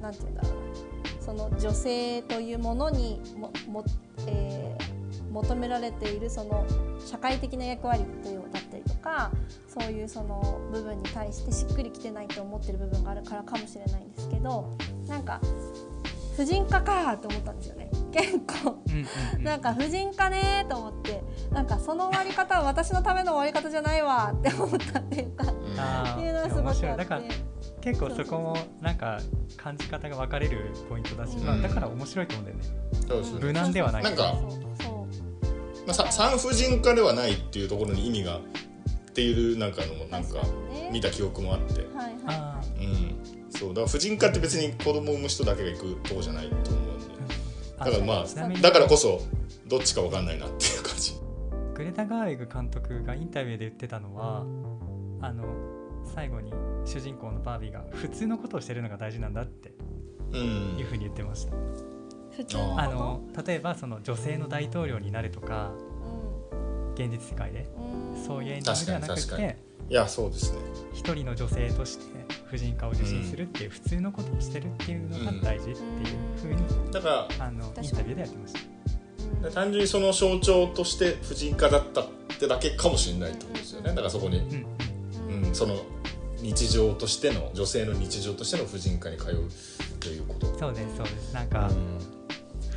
[0.00, 3.84] なんて言うんだろうなその女性というものにもも、
[4.26, 4.98] えー
[5.30, 6.66] 求められているその
[7.04, 9.30] 社会的な役割というだったりとか
[9.66, 14.76] そういうその部分に対してしっくりきてないと思ってる部分があるからかもしれないんですけど
[15.06, 15.40] なんか
[16.38, 18.80] 婦人科かと思ったんですよね結構
[19.40, 21.20] なんか婦人科ねと思って
[21.50, 25.46] なんかその終わり方は私のための終わり方じゃないわって思ったっていうかっ
[26.16, 27.20] ていうのはすごくあって面白いだか
[27.80, 29.18] 結構そこもなんか
[29.56, 32.78] 感じ方が分かれるポイントだし、まあ、だから面白いと思うんだよね。
[33.06, 34.34] うですね無難ではないなんか
[34.80, 38.40] そうまあ、産婦人科ではないっていうところに意味がっ
[39.14, 40.42] ていうなんかのなんか
[40.92, 43.07] 見た記憶もあって、はいはいうん、
[43.58, 48.72] そうだから婦人科って別に子供を産む人だけが行くとこじゃないと思うんでーだからまあだ。
[48.72, 49.20] からこそ
[49.66, 51.14] どっちか分かんないなっていう感じ。
[51.74, 54.44] グレタ・ガーウィグ監督がインタビューで言ってたのは
[55.20, 55.44] あの
[56.14, 56.52] 最後に
[56.84, 59.72] 主人公のバービーが普通のことをしてるのが大事なんだって。
[60.32, 60.76] うん。
[60.78, 61.52] いうふうに言ってました、
[62.36, 62.80] 普通のこと？
[62.80, 65.72] あの例えばその女性の大統領になるとか
[66.94, 67.68] 現実世界で。
[67.76, 68.24] うん。
[68.24, 69.56] そういうエンディングではなくて
[69.88, 70.58] いやそうですね
[70.98, 72.04] 一人の女性として
[72.46, 75.78] 婦人科を受診するっていう普通のことをしてるっていうのが大事っていう
[76.36, 78.60] ふうにだからあのインタビューでやってました。
[78.60, 78.78] うん
[79.54, 82.06] 単純にその象徴として婦人科だったっ
[82.38, 83.90] てだけかもしれないってことですよね。
[83.90, 84.66] だからそこに、うん
[85.28, 85.44] うん。
[85.44, 85.76] うん、その
[86.40, 89.50] 日常としての女性の日常としての婦人科に通う
[90.00, 90.46] ということ。
[90.58, 91.34] そうですそうです。
[91.34, 92.17] なんかうん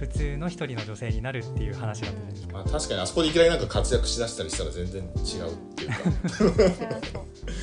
[0.02, 2.54] 普通の一人の女性になるっていう話だったじゃないですか。
[2.54, 5.14] まあ、確かにあそこでいきなりなんか活躍しだしたりしたら全然違うっ
[5.76, 5.96] ていうか、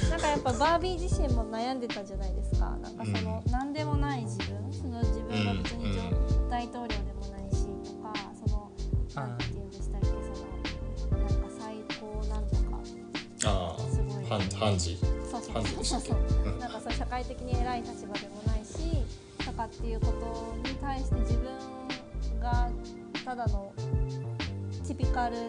[0.09, 2.77] なんかやっぱバービー自身も悩んでたじゃないですか。
[2.81, 8.15] なんかその、う何でもない自分その自分が別に上うん大統領でもないしとか
[8.47, 8.71] その
[9.17, 9.29] あー。
[9.29, 10.15] なんて言うんでしたっけそ
[11.17, 12.63] のなんか最高なんとか。
[13.47, 14.25] あすごい。
[14.31, 14.97] あ判判事
[15.29, 19.03] そうそう判事でしたっそうそうなんかそう社会的に偉い立場でもないし
[19.45, 20.07] とかっていうこ
[20.63, 21.78] とに対して自分
[22.53, 22.69] が
[23.25, 23.73] ただの
[24.87, 25.41] ティピカルう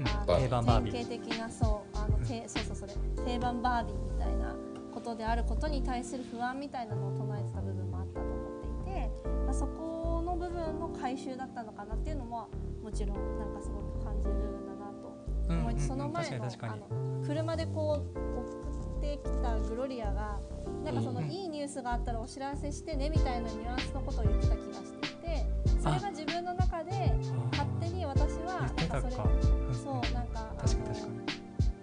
[0.00, 0.04] ん。
[0.04, 1.10] 定番バービ典ー。
[1.18, 2.92] 型的なそうあの、てそうそうそれ
[3.24, 4.54] 定番バービーみたいな
[4.92, 9.10] ことであることに対する不安みたいなのを唱えてた部分もあったと思っていて
[9.46, 12.48] まあそこの部分の回収だったのかなっていうのも
[12.82, 15.16] もちろんなんかすごく感じる部分だなと
[15.48, 15.54] う。
[15.54, 15.80] ん思いうん。
[15.80, 18.73] うんその前のあの車でこう送
[19.14, 20.38] ってきたグロリアが
[20.84, 25.46] なんかそのいいニュースがあったらお知らせしてねみたいなニュアンスのことを言ってた気がしていて
[25.80, 26.90] それが自分の中で
[27.52, 28.60] 勝手に私は。
[28.60, 30.90] なんかそれうんそうなんか確か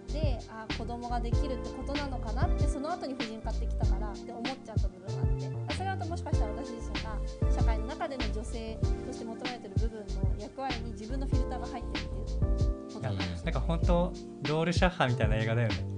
[0.07, 5.75] にであ子供ができるってことなのかなってその後に婦人科ってきたからって思っちゃった部分があって。
[5.75, 7.17] それはもしかしたら私自身が
[7.51, 10.05] 社会の中での女性として求められてる部分の
[10.39, 14.13] 役割に自分のフィルターが入ってるっていうこといやなのなんか本当
[14.49, 15.90] ロールシャッハみたいな映画だよね。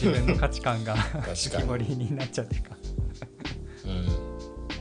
[0.00, 2.76] 自分の価値観が浮き彫りになっちゃうってか。
[3.84, 4.06] うん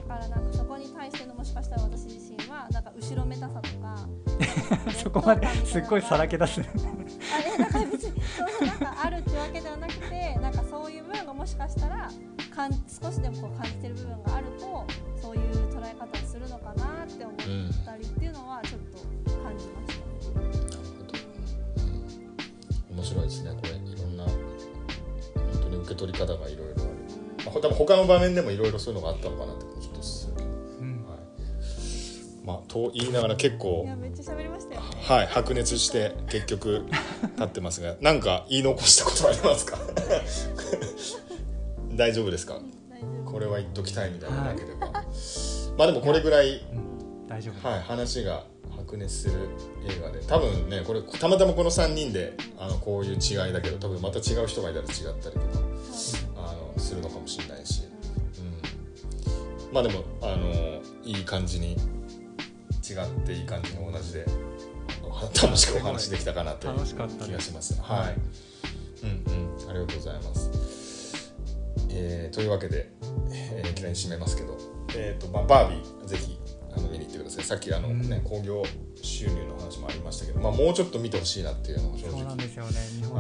[0.08, 4.08] だからなんかそこに対してのもしかしたら私自身はなんか後ろめたさとか
[5.04, 6.62] そこまですっごいさらけ出す。
[6.62, 6.64] あ
[7.44, 7.85] れなんか
[28.06, 30.34] の場面でもいろいろそういうのがあったのかなってちょっとする。
[30.38, 30.52] けど、う
[30.84, 31.06] ん。
[31.08, 31.20] はい、
[32.46, 34.82] まあと言いながら結構いやめっちゃ喋りましたよ。
[34.82, 34.88] ね。
[35.02, 36.86] はい白熱して結局
[37.38, 39.78] 立ってますが なんか言い残したことありますか？
[41.96, 42.60] 大丈夫ですか？
[43.26, 44.88] これは言っときたいみたいなのなければ、
[45.78, 47.68] まあでもこれぐらいうん大丈夫。
[47.68, 48.46] はい、話が
[48.78, 49.34] 白熱する
[49.88, 54.92] 映画で多分ねこれたまたまこの3人であのこういう違いだけど多分また違う人がいたら違っ
[55.22, 55.46] たりとか
[59.76, 61.78] まあでもあのいい感じに違っ
[63.26, 64.26] ていい感じに同じで
[65.44, 66.94] 楽しくお話できたかなという気
[67.34, 67.82] がします。
[67.82, 68.16] はい、
[69.04, 69.10] うん
[69.60, 71.34] うん、ありがとうございます。
[71.90, 72.90] えーというわけで、
[73.34, 74.58] えーいきなり締めますけど、
[74.96, 76.40] えーとまあ、バービーぜひ
[76.74, 77.44] あの見に行ってください。
[77.44, 78.64] さっきあの、ね興行
[79.02, 82.22] 収入の話もありましたけど、まあ、もうちょっと見てほしいなっていうのが正直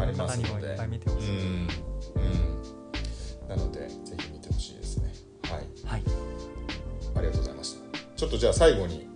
[0.02, 0.78] ありますので。
[2.16, 3.50] うん。
[3.50, 3.90] なので
[8.26, 9.08] ちょっとじゃあ最後に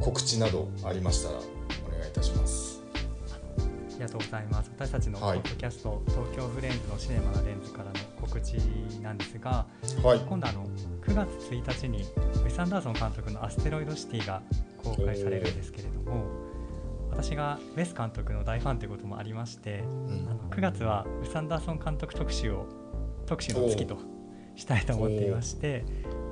[0.00, 2.82] 告知などありましたらお願いいたします。
[3.56, 4.70] ありがとうございます。
[4.76, 5.38] 私たちのポはい。
[5.38, 8.54] ッドキャスト、東京フレンズのシネマなレンズからの告知
[9.00, 9.64] なんですが、
[10.02, 10.18] はい。
[10.28, 10.66] 今度あの
[11.06, 14.42] 9月1日にウェス・アンダーソン監督の「アステロイドシティ」が
[14.82, 16.24] 公開されるんですけれども
[17.12, 20.28] 私がウェス監督の大ファンということもありましてうん。
[20.28, 22.66] あの9月はウェス・アンダーソン監督特集を
[23.24, 23.98] 特集の月と
[24.56, 25.84] したいと思っていまして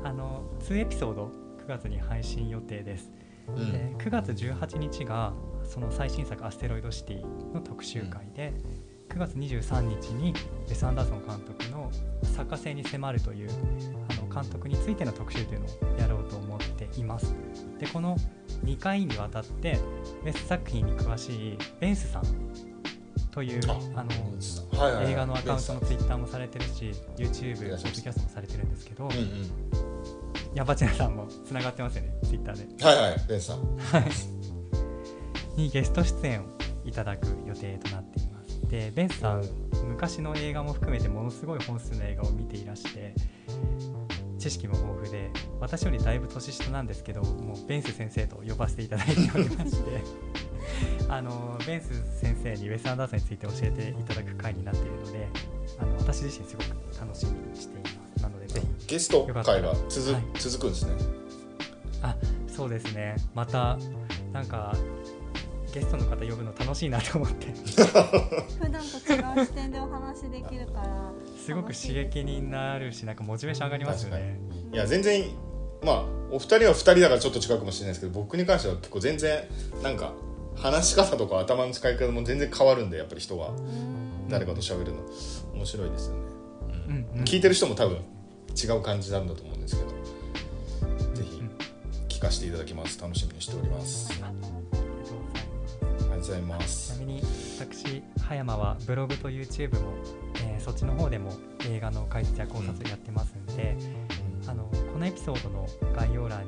[0.03, 3.11] あの2エピソード9月に配信予定です。
[3.49, 3.73] うん。
[3.73, 5.33] で9月18日が
[5.65, 7.25] その最新作「アステロイドシティ」
[7.55, 8.53] の特集会で、
[9.09, 10.35] 9月23日に
[10.67, 11.91] ウェス・アンダーソン監督の
[12.23, 13.51] 作家性に迫るという
[14.11, 17.35] あの監督についての特集というのをやろうと思っています。
[17.79, 18.17] でこの
[18.65, 19.79] 2回にわたって
[20.23, 22.25] ウェス作品に詳しいベンスさん
[23.31, 25.13] というああのはいはいはい。
[25.13, 29.84] 映画のアカウントのツイッターもされてるし YouTube、ポッドキャストもされてるんですけど、うんうん
[30.55, 32.85] ヤバチナさんもつながってますよね、ツイッターで。
[32.85, 33.59] はいはいベンさん
[35.57, 36.45] にゲスト出演を
[36.85, 38.69] いただく予定となっています。
[38.69, 39.45] で、ベンスさん、
[39.87, 43.15] 昔の映画も含めてものすごい本数の映画を見ていらして、
[44.39, 45.31] 知識も豊富で、
[45.61, 50.03] 私よりだいぶ年下なんですけど、もうベンス先生と呼ばせていただいておりまして、
[51.09, 51.89] あのベンス
[52.21, 55.29] 先生にウェス・アンダーソンについて教えていただく回になっているので
[55.79, 57.94] あの私自身すごく楽しみにしています
[58.87, 60.23] ゲスト会が続,、はい。
[60.39, 60.93] 続くんですね。
[62.03, 62.17] あ
[62.47, 63.17] そうですね。
[63.35, 63.79] また
[64.33, 64.77] なんか
[65.73, 67.47] ゲストの方呼ぶの楽しいなと思って。
[67.75, 71.13] 普段と違う視点でお話できるから。
[71.45, 74.39] すごく刺激になるしなんかモチベーション上がりますよね。
[74.73, 75.25] いや全然
[75.83, 79.45] まあお二人は二人だからちょっと違うかもしれないですけど僕に関しては結構全然
[79.83, 80.13] なんか
[80.57, 83.51] 話し方とか頭の使い方も全然変わるんでやっぱり人は。
[83.51, 84.29] うん。
[84.29, 85.01] 誰かと喋るの。
[85.55, 86.23] 面白いですよね、
[86.89, 87.25] うんうん。
[87.25, 87.99] 聞いてる人も多分
[88.57, 89.91] 違う感じなんだと思うんですけど
[91.15, 91.51] ぜひうん
[92.09, 93.01] 聞かせていただきます。
[93.01, 94.11] 楽しみにしております。
[94.13, 97.23] ありがとうございまちすなみに
[97.59, 99.93] 私葉山はブログと YouTube も、
[100.43, 101.31] えーそっちの方でも
[101.69, 103.77] 映画の解説や考察やってますんで、
[104.47, 106.47] あのこのエピソードの概要欄に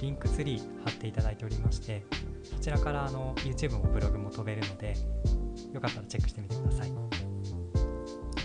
[0.00, 2.04] リンクツリー貼っていただいておりまして
[2.44, 4.94] そちらからあの YouTube もブログも飛べるので
[5.72, 6.92] よかったらチェックしてみてください。
[6.92, 7.00] はい。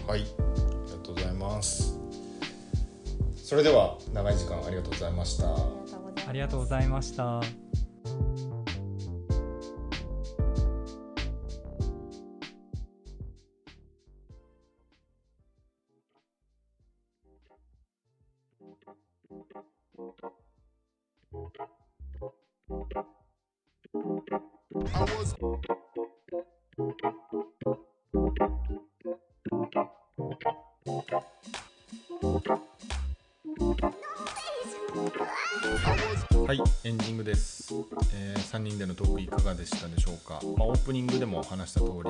[0.08, 2.01] ありがとうございます
[3.52, 5.54] それでは長い時間ありがとうございました。
[6.26, 7.50] ありがとうございますあり
[25.68, 26.11] が
[36.52, 37.74] はいエンディングです、
[38.14, 42.10] え3人でのトークいかがでしたでしょうか、まあ、オープニングでも話した通り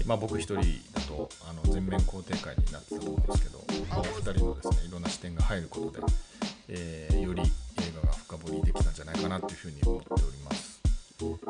[0.00, 0.54] えまあ、僕一人
[0.94, 3.58] だとあの全面肯定会になってたと思うんですけど、
[3.90, 6.06] まあ、お二人のですねいろんな視点が入ることで、
[6.68, 7.46] えーより映
[8.00, 10.80] 画が深掘りできたんじゃないかなというふうに思っております。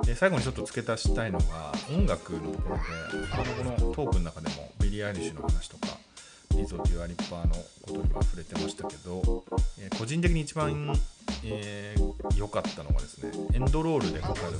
[0.07, 2.83] で最後にちょっと付け足したいのが音楽のところで
[3.31, 5.99] あのこのトークの中でもビリー・アイリッシュの話とか
[6.53, 9.45] リゾというラッパーのことにも触れてましたけど、
[9.79, 10.99] えー個人的に一番
[11.47, 12.07] えー
[12.37, 14.59] 良かったのがですねエンドロールでかかる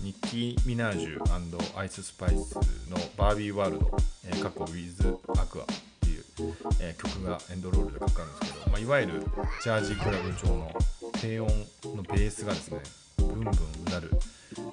[0.00, 2.54] ニッキー・ミナージュアイス・スパイス
[2.90, 3.90] の「バービー・ワールド」
[4.26, 5.66] えー過去 With Aqua っ
[6.00, 6.24] ていう、
[6.80, 9.20] えー曲がエンドロールでかかるんですけど、まあ、いわゆる
[9.62, 10.72] ジャージークラブ調の
[11.20, 11.48] 低音
[11.96, 12.80] のベースがですね
[13.18, 13.44] ブンブン
[13.86, 14.10] うなる、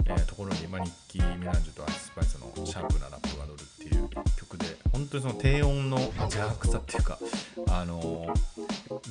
[0.06, 7.18] えーところに、まあ、ニッキー・ミナージュとアイス・スパイスのシャープなラップが乗るっていう曲で本当にその低音の邪悪さっていうか
[7.68, 8.40] あのー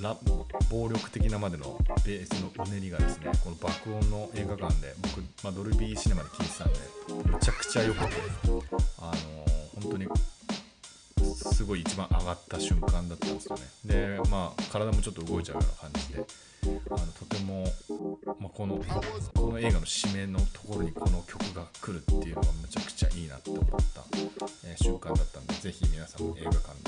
[0.01, 0.15] ラ
[0.69, 6.79] 暴力的なまでのベースのうねりがですねこの爆音の映画館で僕、まあ、ドルビーシネマで聴いてたんで
[7.31, 8.05] むちゃくちゃ良くて
[8.99, 9.49] あのー
[9.81, 10.07] 本当に
[11.35, 13.63] すごい一番上がった瞬間だったんですよね。
[13.85, 16.25] でまあ体もちょっと動いちゃうような感じで
[16.89, 17.63] あのとても、
[18.39, 18.83] まあ、この
[19.35, 24.03] この映画の締めのところにこの曲が来るっていうのがむちゃくちゃいいなって思った、
[24.65, 26.78] えー瞬間だったんでぜひ皆さんも映画館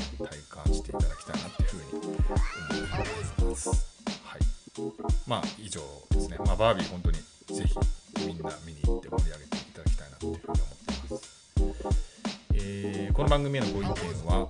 [5.31, 5.79] まあ以上
[6.09, 7.15] ですね、まあ、バービー本当に
[7.57, 12.11] ぜひみんな見に行って盛り上げていただきたいなというふうに思っています。
[12.53, 13.87] えーこの番組へのご意見
[14.25, 14.49] は、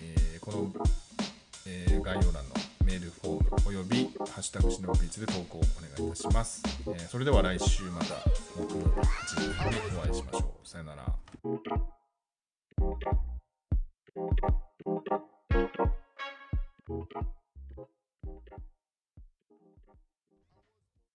[0.00, 0.72] えーこの、
[1.66, 2.40] えー概要欄の
[2.86, 7.85] メールフォームおよび「ハッシュタグしのびビーツ」で投稿をお願いいたします、えーそれでは来週